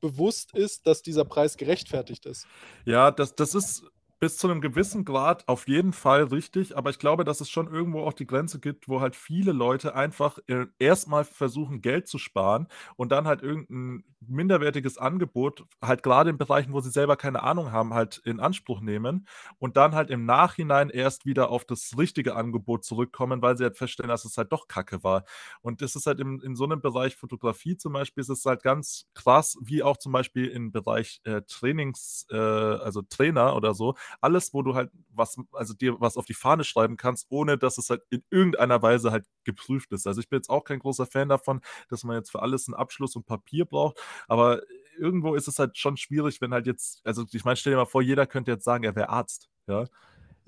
[0.00, 2.46] bewusst ist, dass dieser Preis gerechtfertigt ist.
[2.84, 3.84] Ja, das, das ist
[4.20, 7.72] bis zu einem gewissen Grad auf jeden Fall richtig, aber ich glaube, dass es schon
[7.72, 12.18] irgendwo auch die Grenze gibt, wo halt viele Leute einfach äh, erstmal versuchen, Geld zu
[12.18, 12.66] sparen
[12.96, 17.70] und dann halt irgendein minderwertiges Angebot, halt gerade in Bereichen, wo sie selber keine Ahnung
[17.70, 19.26] haben, halt in Anspruch nehmen
[19.58, 23.76] und dann halt im Nachhinein erst wieder auf das richtige Angebot zurückkommen, weil sie halt
[23.76, 25.24] feststellen, dass es halt doch Kacke war.
[25.62, 28.62] Und das ist halt in, in so einem Bereich Fotografie zum Beispiel, ist es halt
[28.62, 33.94] ganz krass, wie auch zum Beispiel im Bereich äh, Trainings, äh, also Trainer oder so,
[34.20, 37.78] alles, wo du halt was, also dir was auf die Fahne schreiben kannst, ohne dass
[37.78, 40.06] es halt in irgendeiner Weise halt geprüft ist.
[40.06, 42.74] Also ich bin jetzt auch kein großer Fan davon, dass man jetzt für alles einen
[42.74, 44.62] Abschluss und Papier braucht, aber
[44.98, 47.86] irgendwo ist es halt schon schwierig, wenn halt jetzt, also ich meine, stell dir mal
[47.86, 49.86] vor, jeder könnte jetzt sagen, er wäre Arzt, ja.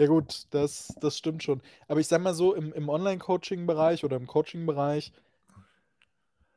[0.00, 1.60] Ja gut, das, das stimmt schon.
[1.86, 5.12] Aber ich sag mal so, im, im Online-Coaching-Bereich oder im Coaching-Bereich,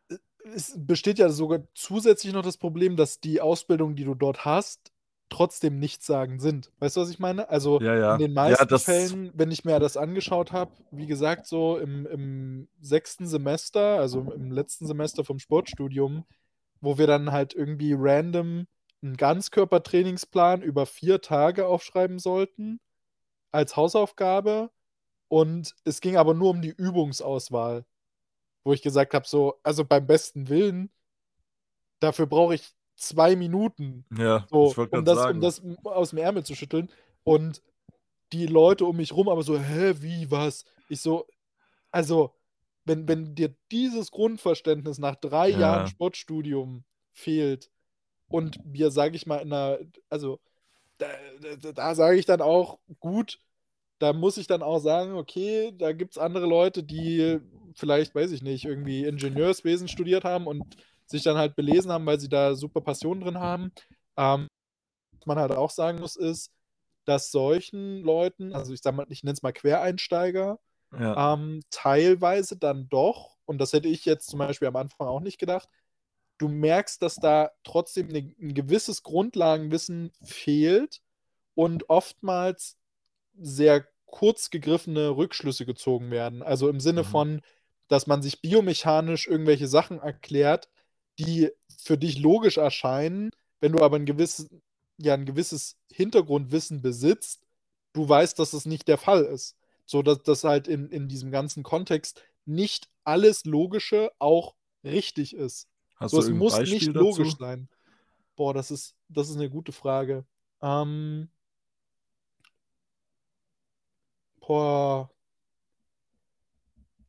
[0.10, 0.16] äh,
[0.56, 4.93] es besteht ja sogar zusätzlich noch das Problem, dass die Ausbildung, die du dort hast,
[5.34, 6.72] trotzdem nichtssagend sind.
[6.80, 7.50] Weißt du, was ich meine?
[7.50, 8.12] Also Ja, ja.
[8.12, 11.78] in den Ja, meisten das Fällen, wenn ich mir das angeschaut habe, wie gesagt, so
[11.78, 16.26] im, im sechsten Semester, also im letzten Semester vom Sportstudium,
[16.82, 18.68] wo wir dann halt irgendwie random
[19.04, 22.80] einen Ganzkörpertrainingsplan über vier Tage aufschreiben sollten
[23.52, 24.72] als Hausaufgabe.
[25.30, 27.86] Und es ging aber nur um die Übungsauswahl,
[28.66, 30.92] wo ich gesagt habe, so, also beim besten Willen,
[32.00, 35.42] dafür brauche ich zwei Minuten, Ja, so, um das, um sagen.
[35.42, 36.90] das aus dem Ärmel zu schütteln.
[37.24, 37.62] Und
[38.32, 40.66] die Leute um mich rum aber so, hä, wie, was?
[40.90, 41.28] Ich so,
[41.92, 42.34] also,
[42.86, 45.88] wenn, wenn dir dieses Grundverständnis nach drei Jahren Ja.
[45.88, 46.84] Sportstudium
[47.14, 47.70] fehlt
[48.28, 49.80] und wir, sage ich mal, in einer,
[50.10, 50.40] also,
[50.98, 51.08] da,
[51.62, 53.40] da, da sage ich dann auch, gut,
[54.00, 57.40] da muss ich dann auch sagen, okay, da gibt es andere Leute, die
[57.76, 60.76] vielleicht, weiß ich nicht, irgendwie Ingenieurswesen studiert haben und
[61.08, 63.72] sich dann halt belesen haben, weil sie da super Passion drin haben.
[64.18, 64.48] Ähm,
[65.20, 66.52] was man halt auch sagen muss, ist,
[67.06, 70.60] dass solchen Leuten, also ich sag mal, ich nenne es mal Quereinsteiger,
[70.92, 71.34] Ja.
[71.36, 75.40] ähm, teilweise dann doch, und das hätte ich jetzt zum Beispiel am Anfang auch nicht
[75.40, 75.70] gedacht,
[76.38, 81.02] du merkst, dass da trotzdem ne, ein gewisses Grundlagenwissen fehlt
[81.56, 82.78] und oftmals
[83.40, 86.44] sehr kurz gegriffene Rückschlüsse gezogen werden.
[86.44, 87.06] Also im Sinne Mhm.
[87.06, 87.42] von,
[87.88, 90.70] dass man sich biomechanisch irgendwelche Sachen erklärt,
[91.20, 94.50] die für dich logisch erscheinen, wenn du aber ein gewisses,
[94.98, 97.42] ja, ein gewisses Hintergrundwissen besitzt,
[97.94, 99.56] du weißt, dass es nicht der Fall ist.
[99.86, 105.68] So dass das halt in, in diesem ganzen Kontext nicht alles Logische auch richtig ist.
[105.96, 107.38] Hast So, es muss Beispiel nicht logisch dazu?
[107.38, 107.68] sein.
[108.36, 110.26] Boah, das ist, das ist eine gute Frage.
[110.62, 111.30] Ähm,
[114.42, 115.10] boah,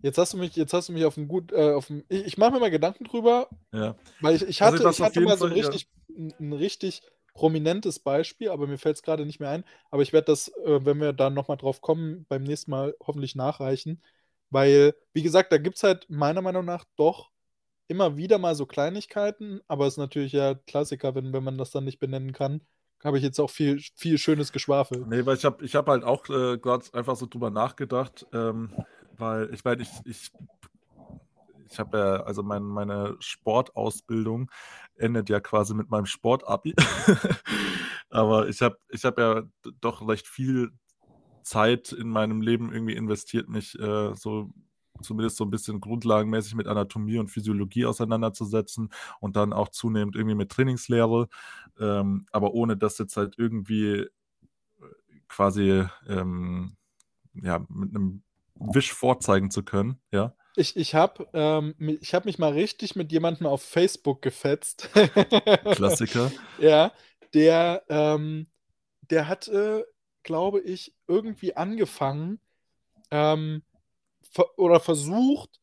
[0.04, 2.24] jetzt hast du mich, jetzt hast du mich auf ein gut, äh, auf ein, ich,
[2.26, 3.96] ich mache mir mal Gedanken drüber, Ja.
[4.20, 5.66] weil ich, ich Also hatte, was ich hatte mal so ein Fall, ja.
[5.68, 7.02] richtig, ein, richtig
[7.32, 9.64] prominentes Beispiel, aber mir fällt es gerade nicht mehr ein.
[9.90, 13.34] Aber ich werde das, äh, wenn wir da nochmal drauf kommen, beim nächsten Mal hoffentlich
[13.34, 14.02] nachreichen.
[14.50, 17.30] Weil, wie gesagt, da gibt es halt meiner Meinung nach doch
[17.88, 21.70] immer wieder mal so Kleinigkeiten, aber es ist natürlich ja Klassiker, wenn, wenn man das
[21.70, 22.60] dann nicht benennen kann.
[23.02, 25.06] Habe ich jetzt auch viel, viel Schönes geschwafelt.
[25.08, 28.72] Nee, weil ich habe ich hab halt auch äh, gerade einfach so drüber nachgedacht, ähm,
[29.18, 30.30] weil ich meine, ich, ich,
[31.70, 34.50] ich habe ja, also mein, meine Sportausbildung
[34.96, 36.74] endet ja quasi mit meinem Sportabi.
[38.10, 39.42] Aber ich habe ich hab ja
[39.80, 40.70] doch recht viel
[41.42, 44.50] Zeit in meinem Leben irgendwie investiert, mich äh, so
[45.02, 48.90] zumindest so ein bisschen grundlagenmäßig mit Anatomie und Physiologie auseinanderzusetzen
[49.20, 51.28] und dann auch zunehmend irgendwie mit Trainingslehre,
[51.78, 54.08] ähm, aber ohne das jetzt halt irgendwie äh,
[55.28, 56.76] quasi ähm,
[57.34, 58.22] ja, mit einem
[58.56, 60.34] Wisch vorzeigen zu können, ja.
[60.56, 64.88] Ich, ich habe ähm, ich hab mich mal richtig mit jemandem auf Facebook gefetzt.
[65.70, 66.32] Klassiker.
[66.56, 66.92] Ja,
[67.34, 68.46] der, ähm,
[69.10, 69.86] der hatte,
[70.22, 72.40] glaube ich, irgendwie angefangen
[73.10, 73.62] ähm,
[74.32, 75.60] ver oder versucht,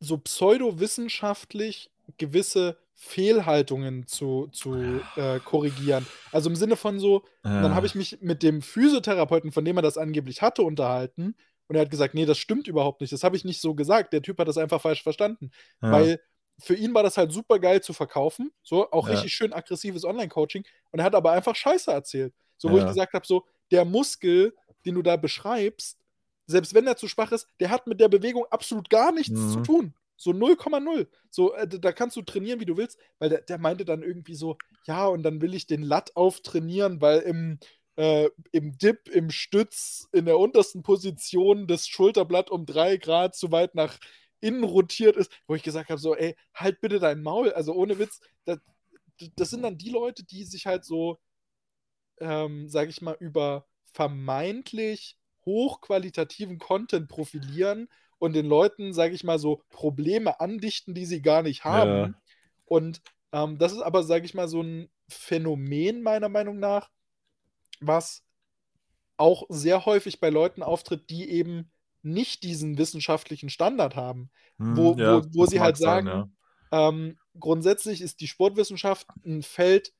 [0.00, 6.08] so pseudowissenschaftlich gewisse Fehlhaltungen zu, zu äh, korrigieren.
[6.32, 7.24] Also im Sinne von so,
[7.56, 10.62] und dann habe Ja, ich mich mit dem Physiotherapeuten, von dem er das angeblich hatte,
[10.62, 11.36] unterhalten.
[11.68, 13.12] Und er hat gesagt, nee, das stimmt überhaupt nicht.
[13.12, 14.12] Das habe ich nicht so gesagt.
[14.12, 15.50] Der Typ hat das einfach falsch verstanden.
[15.82, 16.20] ja, Weil
[16.58, 18.52] für ihn war das halt super geil zu verkaufen.
[18.62, 20.64] So, auch ja, richtig schön aggressives Online-Coaching.
[20.90, 22.34] Und er hat aber einfach Scheiße erzählt.
[22.56, 24.54] So, wo ich ja, gesagt habe, so, der Muskel,
[24.84, 25.98] den du da beschreibst,
[26.46, 29.58] selbst wenn er zu schwach ist, der hat mit der Bewegung absolut gar nichts zu
[29.58, 29.94] mhm, tun.
[30.16, 31.06] So 0,0.
[31.30, 34.34] So, äh, da kannst du trainieren, wie du willst, weil der, der meinte dann irgendwie
[34.34, 34.56] so,
[34.86, 37.58] ja, und dann will ich den Lat auftrainieren, weil im,
[37.96, 43.50] äh, im Dip, im Stütz, in der untersten Position das Schulterblatt um drei Grad zu
[43.52, 43.98] weit nach
[44.40, 47.52] innen rotiert ist, wo ich gesagt habe, so, ey, halt bitte dein Maul.
[47.52, 48.58] Also ohne Witz, das,
[49.36, 51.18] das sind dann die Leute, die sich halt so
[52.20, 57.88] ähm, sage ich mal, über vermeintlich hochqualitativen Content profilieren
[58.18, 61.90] und den Leuten, sage ich mal, so Probleme andichten, die sie gar nicht haben.
[61.90, 62.14] Ja.
[62.64, 66.90] Und ähm, das ist aber, sage ich mal, so ein Phänomen meiner Meinung nach,
[67.80, 68.24] was
[69.16, 71.70] auch sehr häufig bei Leuten auftritt, die eben
[72.02, 76.36] nicht diesen wissenschaftlichen Standard haben, Hm, wo, ja, wo, wo sie halt sein, sagen,
[76.72, 79.92] ähm, grundsätzlich ist die Sportwissenschaft ein Feld,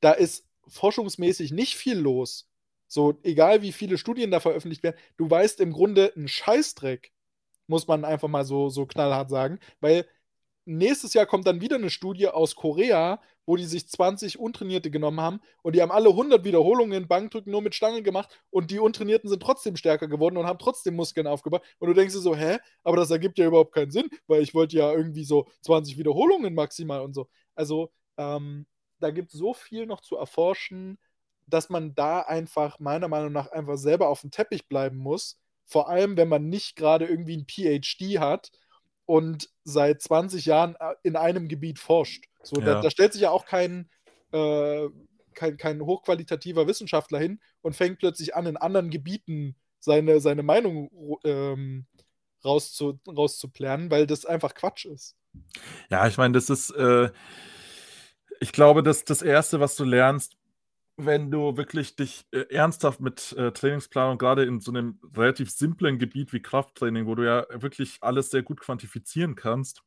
[0.00, 2.48] da ist forschungsmäßig nicht viel los.
[2.86, 7.12] So, egal wie viele Studien da veröffentlicht werden, du weißt im Grunde einen Scheißdreck,
[7.66, 10.06] muss man einfach mal so, so knallhart sagen, weil
[10.68, 15.20] nächstes Jahr kommt dann wieder eine Studie aus Korea, wo die sich 20 Untrainierte genommen
[15.20, 18.78] haben und die haben alle 100 Wiederholungen in Bankdrücken nur mit Stangen gemacht und die
[18.78, 21.62] Untrainierten sind trotzdem stärker geworden und haben trotzdem Muskeln aufgebaut.
[21.78, 22.58] Und du denkst dir so, hä?
[22.84, 26.54] Aber das ergibt ja überhaupt keinen Sinn, weil ich wollte ja irgendwie so 20 Wiederholungen
[26.54, 27.28] maximal und so.
[27.54, 28.66] Also, ähm,
[29.00, 30.98] da gibt es so viel noch zu erforschen,
[31.46, 35.40] dass man da einfach meiner Meinung nach einfach selber auf dem Teppich bleiben muss.
[35.64, 38.50] Vor allem, wenn man nicht gerade irgendwie ein PhD hat
[39.08, 42.26] und seit 20 Jahren äh, in einem Gebiet forscht.
[42.42, 42.80] So, da, Ja.
[42.82, 43.88] da stellt sich ja auch kein,
[44.32, 44.86] äh,
[45.34, 50.90] kein, kein hochqualitativer Wissenschaftler hin und fängt plötzlich an, in anderen Gebieten seine, seine Meinung
[51.24, 51.86] ähm,
[52.44, 55.16] rauszu, rauszuplären, weil das einfach Quatsch ist.
[55.88, 57.10] Ja, ich meine, das ist, äh,
[58.40, 60.36] ich glaube, dass das Erste, was du lernst,
[60.98, 65.98] wenn du wirklich dich äh, ernsthaft mit äh, Trainingsplanung, gerade in so einem relativ simplen
[65.98, 69.82] Gebiet wie Krafttraining, wo du ja wirklich alles sehr gut quantifizieren kannst,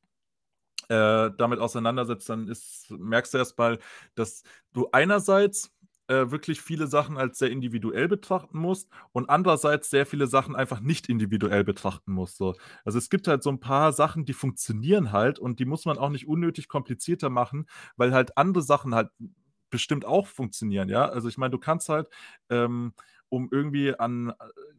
[0.88, 3.80] äh, damit auseinandersetzt, dann ist, merkst du erstmal,
[4.16, 5.72] dass du einerseits
[6.08, 10.80] äh, wirklich viele Sachen als sehr individuell betrachten musst und andererseits sehr viele Sachen einfach
[10.80, 12.38] nicht individuell betrachten musst.
[12.38, 12.56] So.
[12.86, 15.98] Also es gibt halt so ein paar Sachen, die funktionieren halt und die muss man
[15.98, 17.66] auch nicht unnötig komplizierter machen,
[17.98, 19.10] weil halt andere Sachen halt
[19.72, 21.10] bestimmt auch funktionieren, ja.
[21.10, 22.10] Also ich meine, du kannst halt,
[22.50, 22.94] ähm,
[23.30, 24.34] um irgendwie an äh,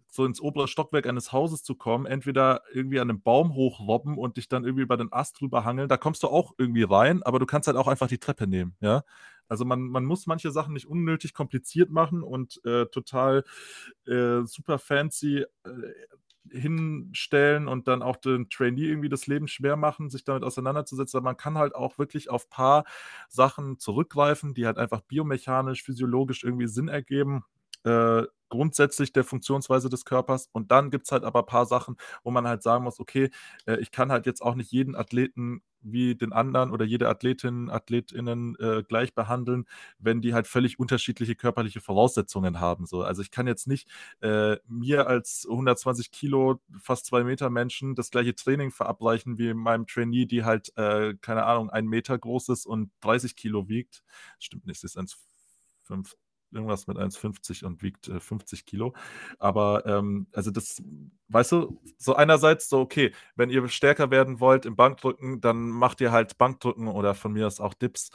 [0.09, 4.37] so ins obere Stockwerk eines Hauses zu kommen, entweder irgendwie an einem Baum hochrobben und
[4.37, 5.89] dich dann irgendwie über den Ast drüber hangeln.
[5.89, 8.77] Da kommst du auch irgendwie rein, aber du kannst halt auch einfach die Treppe nehmen,
[8.81, 9.03] ja.
[9.49, 13.45] Also man, man muss manche Sachen nicht unnötig kompliziert machen und äh, total
[14.07, 15.71] äh, super fancy äh,
[16.51, 21.19] hinstellen und dann auch den Trainee irgendwie das Leben schwer machen, sich damit auseinanderzusetzen.
[21.19, 22.85] Aber man kann halt auch wirklich auf paar
[23.29, 27.45] Sachen zurückgreifen, die halt einfach biomechanisch, physiologisch irgendwie Sinn ergeben.
[27.85, 30.47] Äh, grundsätzlich der Funktionsweise des Körpers.
[30.53, 33.31] Und dann gibt es halt aber ein paar Sachen, wo man halt sagen muss, okay,
[33.67, 37.71] äh, ich kann halt jetzt auch nicht jeden Athleten wie den anderen oder jede Athletin,
[37.71, 39.65] AthletInnen äh, gleich behandeln,
[39.99, 42.85] wenn die halt völlig unterschiedliche körperliche Voraussetzungen haben.
[42.85, 43.03] So.
[43.03, 43.89] Also ich kann jetzt nicht
[44.21, 49.87] äh, mir als 120 Kilo, fast zwei Meter Menschen das gleiche Training verabreichen wie meinem
[49.87, 54.03] Trainee, die halt, äh, keine Ahnung, ein Meter groß ist und 30 Kilo wiegt.
[54.39, 56.15] Stimmt nicht, ist 1,5
[56.53, 58.95] irgendwas mit 1,50 und wiegt äh, 50 Kilo.
[59.39, 60.83] Aber ähm, also das,
[61.29, 66.01] weißt du, so einerseits so, okay, wenn ihr stärker werden wollt im Bankdrücken, dann macht
[66.01, 68.11] ihr halt Bankdrücken oder von mir aus auch Dips.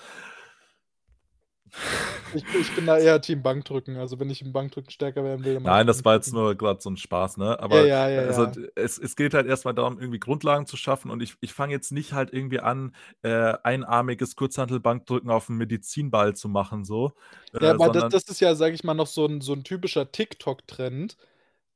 [2.34, 3.98] Ich, ich bin da eher Team Bankdrücken.
[3.98, 6.90] Also wenn ich im Bankdrücken stärker werden will, Nein, das war jetzt nur gerade so
[6.90, 7.60] ein Spaß, ne?
[7.60, 8.68] Aber ja, ja, also ja.
[8.76, 11.92] es, es geht halt erstmal darum, irgendwie Grundlagen zu schaffen und ich, ich fange jetzt
[11.92, 17.14] nicht halt irgendwie an, äh, einarmiges Kurzhantelbankdrücken auf dem Medizinball zu machen, so.
[17.54, 19.64] Ja, Äh, aber das, das ist ja, sage ich mal, noch so ein, so ein
[19.64, 21.18] typischer TikTok-Trend,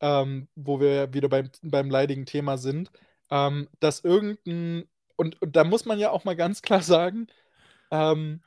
[0.02, 2.92] ähm, wo wir ja wieder beim, beim leidigen Thema sind,
[3.30, 7.28] ähm, dass irgendein, und, und da muss man ja auch mal ganz klar sagen,
[7.92, 8.42] ähm,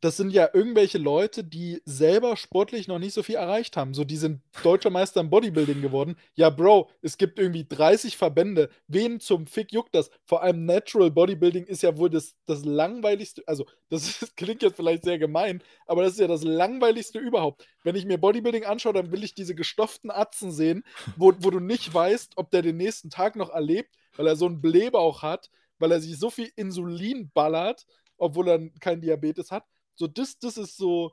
[0.00, 3.94] das sind ja irgendwelche Leute, die selber sportlich noch nicht so viel erreicht haben.
[3.94, 6.16] So, die sind deutscher Meister im Bodybuilding geworden.
[6.34, 8.70] Ja, Bro, es gibt irgendwie 30 Verbände.
[8.86, 10.10] Wen zum Fick juckt das?
[10.24, 14.76] Vor allem Natural Bodybuilding ist ja wohl das, das langweiligste, also das ist, klingt jetzt
[14.76, 17.66] vielleicht sehr gemein, aber das ist ja das langweiligste überhaupt.
[17.82, 20.84] Wenn ich mir Bodybuilding anschaue, dann will ich diese gestopften Atzen sehen,
[21.16, 24.46] wo, wo du nicht weißt, ob der den nächsten Tag noch erlebt, weil er so
[24.46, 27.84] einen Blähbauch hat, weil er sich so viel Insulin ballert,
[28.16, 29.64] obwohl er keinen Diabetes hat.
[29.98, 31.12] So, das, das ist so.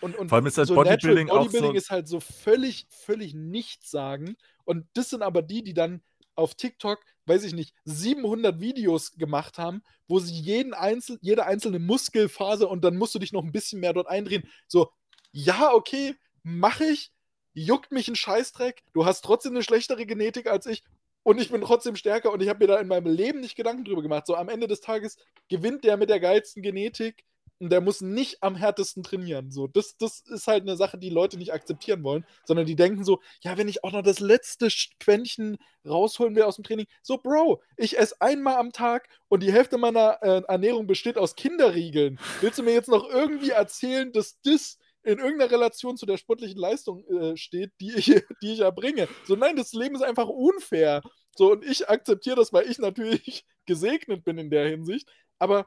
[0.00, 2.20] Und, und Vor allem ist halt so Bodybuilding Natural auch Bodybuilding so- ist halt so
[2.20, 4.36] völlig, völlig nichts sagen.
[4.64, 6.02] Und das sind aber die, die dann
[6.34, 11.78] auf TikTok, weiß ich nicht, 700 Videos gemacht haben, wo sie jeden einzel jede einzelne
[11.78, 14.48] Muskelphase und dann musst du dich noch ein bisschen mehr dort eindrehen.
[14.66, 14.90] So,
[15.32, 17.12] ja, okay, mache ich,
[17.52, 20.82] juckt mich ein Scheißdreck, du hast trotzdem eine schlechtere Genetik als ich
[21.22, 23.84] und ich bin trotzdem stärker und ich habe mir da in meinem Leben nicht Gedanken
[23.84, 24.26] drüber gemacht.
[24.26, 25.16] So, am Ende des Tages
[25.48, 27.24] gewinnt der mit der geilsten Genetik
[27.60, 29.50] der muss nicht am härtesten trainieren.
[29.50, 33.04] So, das, das ist halt eine Sache, die Leute nicht akzeptieren wollen, sondern die denken
[33.04, 37.18] so, ja, wenn ich auch noch das letzte Quäntchen rausholen will aus dem Training, so,
[37.18, 42.18] Bro, ich esse einmal am Tag und die Hälfte meiner äh, Ernährung besteht aus Kinderriegeln.
[42.40, 46.58] Willst du mir jetzt noch irgendwie erzählen, dass das in irgendeiner Relation zu der sportlichen
[46.58, 48.06] Leistung äh, steht, die ich,
[48.42, 49.06] die ich erbringe.
[49.24, 51.02] So, nein, das Leben ist einfach unfair.
[51.36, 55.08] So, und ich akzeptiere das, weil ich natürlich gesegnet bin in der Hinsicht.
[55.38, 55.66] Aber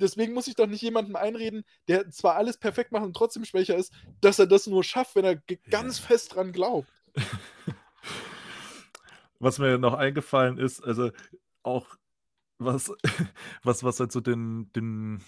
[0.00, 3.76] deswegen muss ich doch nicht jemandem einreden, der zwar alles perfekt macht und trotzdem schwächer
[3.76, 5.36] ist, dass er das nur schafft, wenn er
[5.70, 6.90] ganz fest dran glaubt.
[9.38, 11.10] Was mir noch eingefallen ist, also
[11.62, 11.96] auch
[12.58, 12.90] was,
[13.62, 15.22] was, was halt so den, den,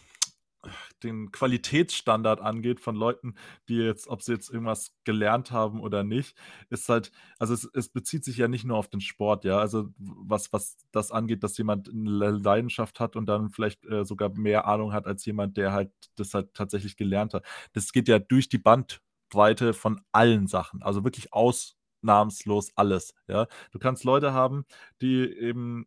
[1.02, 3.34] den Qualitätsstandard angeht von Leuten,
[3.68, 6.36] die jetzt, ob sie jetzt irgendwas gelernt haben oder nicht,
[6.70, 9.88] ist halt, also es, es bezieht sich ja nicht nur auf den Sport, ja, also
[9.98, 14.66] was, was das angeht, dass jemand eine Leidenschaft hat und dann vielleicht äh, sogar mehr
[14.66, 17.44] Ahnung hat als jemand, der halt das halt tatsächlich gelernt hat.
[17.72, 23.46] Das geht ja durch die Bandbreite von allen Sachen, also wirklich ausnahmslos alles, ja.
[23.72, 24.64] Du kannst Leute haben,
[25.00, 25.86] die eben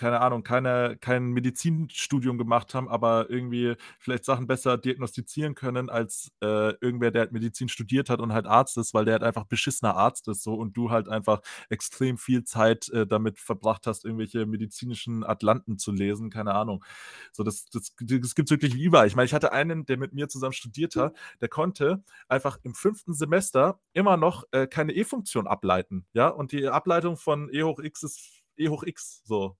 [0.00, 6.32] keine Ahnung, keine, kein Medizinstudium gemacht haben, aber irgendwie vielleicht Sachen besser diagnostizieren können als
[6.42, 9.44] äh, irgendwer, der halt Medizin studiert hat und halt Arzt ist, weil der halt einfach
[9.44, 14.06] beschissener Arzt ist so und du halt einfach extrem viel Zeit äh, damit verbracht hast,
[14.06, 16.82] irgendwelche medizinischen Atlanten zu lesen, keine Ahnung.
[17.30, 19.06] So, das, das, das gibt es wirklich überall.
[19.06, 22.74] Ich meine, ich hatte einen, der mit mir zusammen studiert hat, der konnte einfach im
[22.74, 27.80] fünften Semester immer noch äh, keine E-Funktion ableiten, ja, und die Ableitung von E hoch
[27.80, 29.58] x ist E hoch x, so.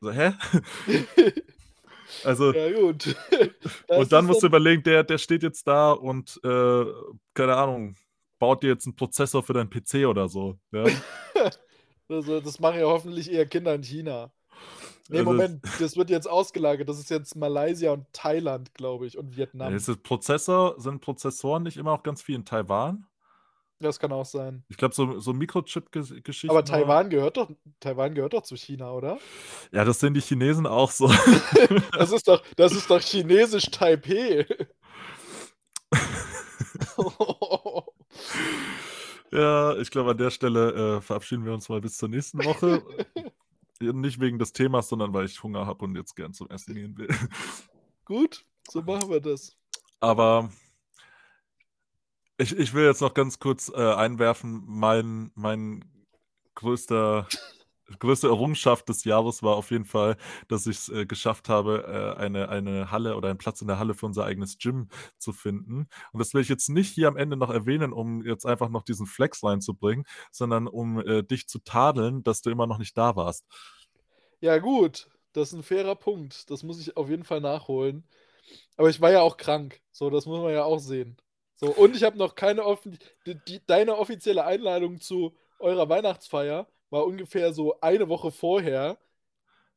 [0.00, 0.32] So, hä?
[2.24, 2.52] also.
[2.52, 3.16] Ja, gut.
[3.88, 6.84] und dann musst du überlegen, der, der steht jetzt da und, äh,
[7.34, 7.96] keine Ahnung,
[8.38, 10.58] baut dir jetzt einen Prozessor für deinen PC oder so.
[10.72, 10.84] Ja?
[12.08, 14.32] also, das machen ja hoffentlich eher Kinder in China.
[15.08, 16.88] Nee, also, Moment, das wird jetzt ausgelagert.
[16.88, 19.74] Das ist jetzt Malaysia und Thailand, glaube ich, und Vietnam.
[19.74, 23.06] Ist Prozessor, sind Prozessoren nicht immer auch ganz viel in Taiwan?
[23.80, 24.62] Das kann auch sein.
[24.68, 26.50] Ich glaube, so, so Mikrochip-Geschichten.
[26.50, 27.50] Aber Taiwan gehört doch,
[27.80, 29.18] Taiwan gehört doch zu China, oder?
[29.72, 31.08] Ja, das sehen die Chinesen auch so.
[31.92, 34.46] das, ist doch, das ist doch chinesisch Taipei.
[39.32, 42.82] ja, ich glaube, an der Stelle äh, verabschieden wir uns mal bis zur nächsten Woche.
[43.80, 46.98] Nicht wegen des Themas, sondern weil ich Hunger habe und jetzt gern zum Essen gehen
[46.98, 47.08] will.
[48.04, 49.56] Gut, so machen wir das.
[50.00, 50.50] Aber
[52.40, 55.84] ich, ich will jetzt noch ganz kurz äh, einwerfen, mein, mein
[56.54, 57.28] größter,
[57.98, 60.16] größte Errungenschaft des Jahres war auf jeden Fall,
[60.48, 63.78] dass ich es äh, geschafft habe, äh, eine, eine Halle oder einen Platz in der
[63.78, 64.88] Halle für unser eigenes Gym
[65.18, 65.88] zu finden.
[66.12, 68.84] Und das will ich jetzt nicht hier am Ende noch erwähnen, um jetzt einfach noch
[68.84, 73.16] diesen Flex reinzubringen, sondern um äh, dich zu tadeln, dass du immer noch nicht da
[73.16, 73.44] warst.
[74.40, 76.50] Ja, gut, das ist ein fairer Punkt.
[76.50, 78.08] Das muss ich auf jeden Fall nachholen.
[78.78, 79.82] Aber ich war ja auch krank.
[79.92, 81.18] So, das muss man ja auch sehen.
[81.60, 86.66] So, und ich habe noch keine offen die, die, deine offizielle Einladung zu eurer Weihnachtsfeier
[86.88, 88.96] war ungefähr so eine Woche vorher.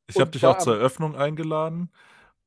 [0.08, 1.92] Ich habe dich auch zur Eröffnung eingeladen.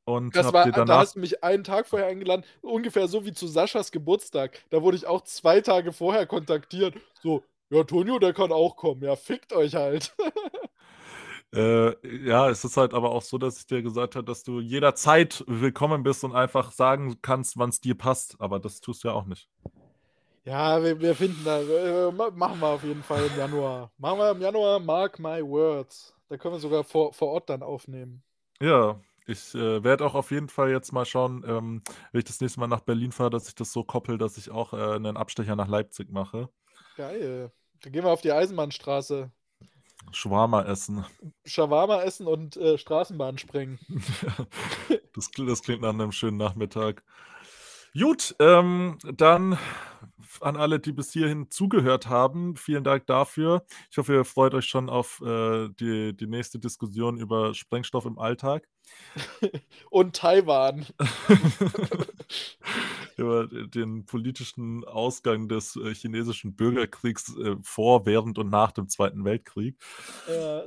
[0.06, 0.86] Und das war, danach...
[0.86, 4.62] da hast du mich einen Tag vorher eingeladen, ungefähr so wie zu Saschas Geburtstag.
[4.70, 6.94] Da wurde ich auch zwei Tage vorher kontaktiert.
[7.20, 9.02] So, ja, Tonio, der kann auch kommen.
[9.02, 10.14] Ja, fickt euch halt.
[11.56, 14.60] Äh, ja, es ist halt aber auch so, dass ich dir gesagt habe, dass du
[14.60, 18.36] jederzeit willkommen bist und einfach sagen kannst, wann es dir passt.
[18.38, 19.48] Aber das tust du ja auch nicht.
[20.44, 23.90] Ja, wir, wir finden da, äh, machen wir auf jeden Fall im Januar.
[23.98, 26.14] Machen wir im Januar, mark my words.
[26.28, 28.22] Da können wir sogar vor, vor Ort dann aufnehmen.
[28.60, 31.82] Ja, ich äh, werde auch auf jeden Fall jetzt mal schauen, ähm,
[32.12, 34.50] wenn ich das nächste Mal nach Berlin fahre, dass ich das so koppel, dass ich
[34.50, 36.48] auch äh, einen Abstecher nach Leipzig mache.
[36.96, 37.50] Geil.
[37.82, 39.30] Dann gehen wir auf die Eisenbahnstraße.
[40.12, 41.04] Shawarma essen.
[41.44, 43.78] Shawarma essen und äh, Straßenbahn sprengen.
[45.14, 47.02] das, das, klingt nach einem schönen Nachmittag.
[47.98, 49.58] Gut, ähm, dann
[50.40, 53.64] an alle, die bis hierhin zugehört haben, vielen Dank dafür.
[53.90, 58.18] Ich hoffe, ihr freut euch schon auf äh, die, die nächste Diskussion über Sprengstoff im
[58.18, 58.68] Alltag.
[59.90, 60.86] Und Taiwan.
[63.22, 69.24] über den politischen Ausgang des äh, chinesischen Bürgerkriegs äh, vor, während und nach dem Zweiten
[69.24, 69.76] Weltkrieg.
[70.28, 70.64] Ja.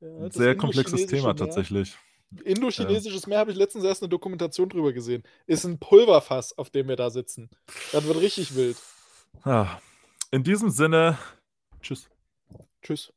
[0.00, 1.36] Ja, Sehr komplexes Thema Meer.
[1.36, 1.96] tatsächlich.
[2.44, 5.22] Indochinesisches Meer habe ich letztens erst eine Dokumentation drüber gesehen.
[5.46, 7.50] Ist ein Pulverfass, auf dem wir da sitzen.
[7.92, 8.76] Das wird richtig wild.
[9.44, 9.80] Ja.
[10.30, 11.18] In diesem Sinne,
[11.82, 12.08] tschüss.
[12.82, 13.12] Tschüss.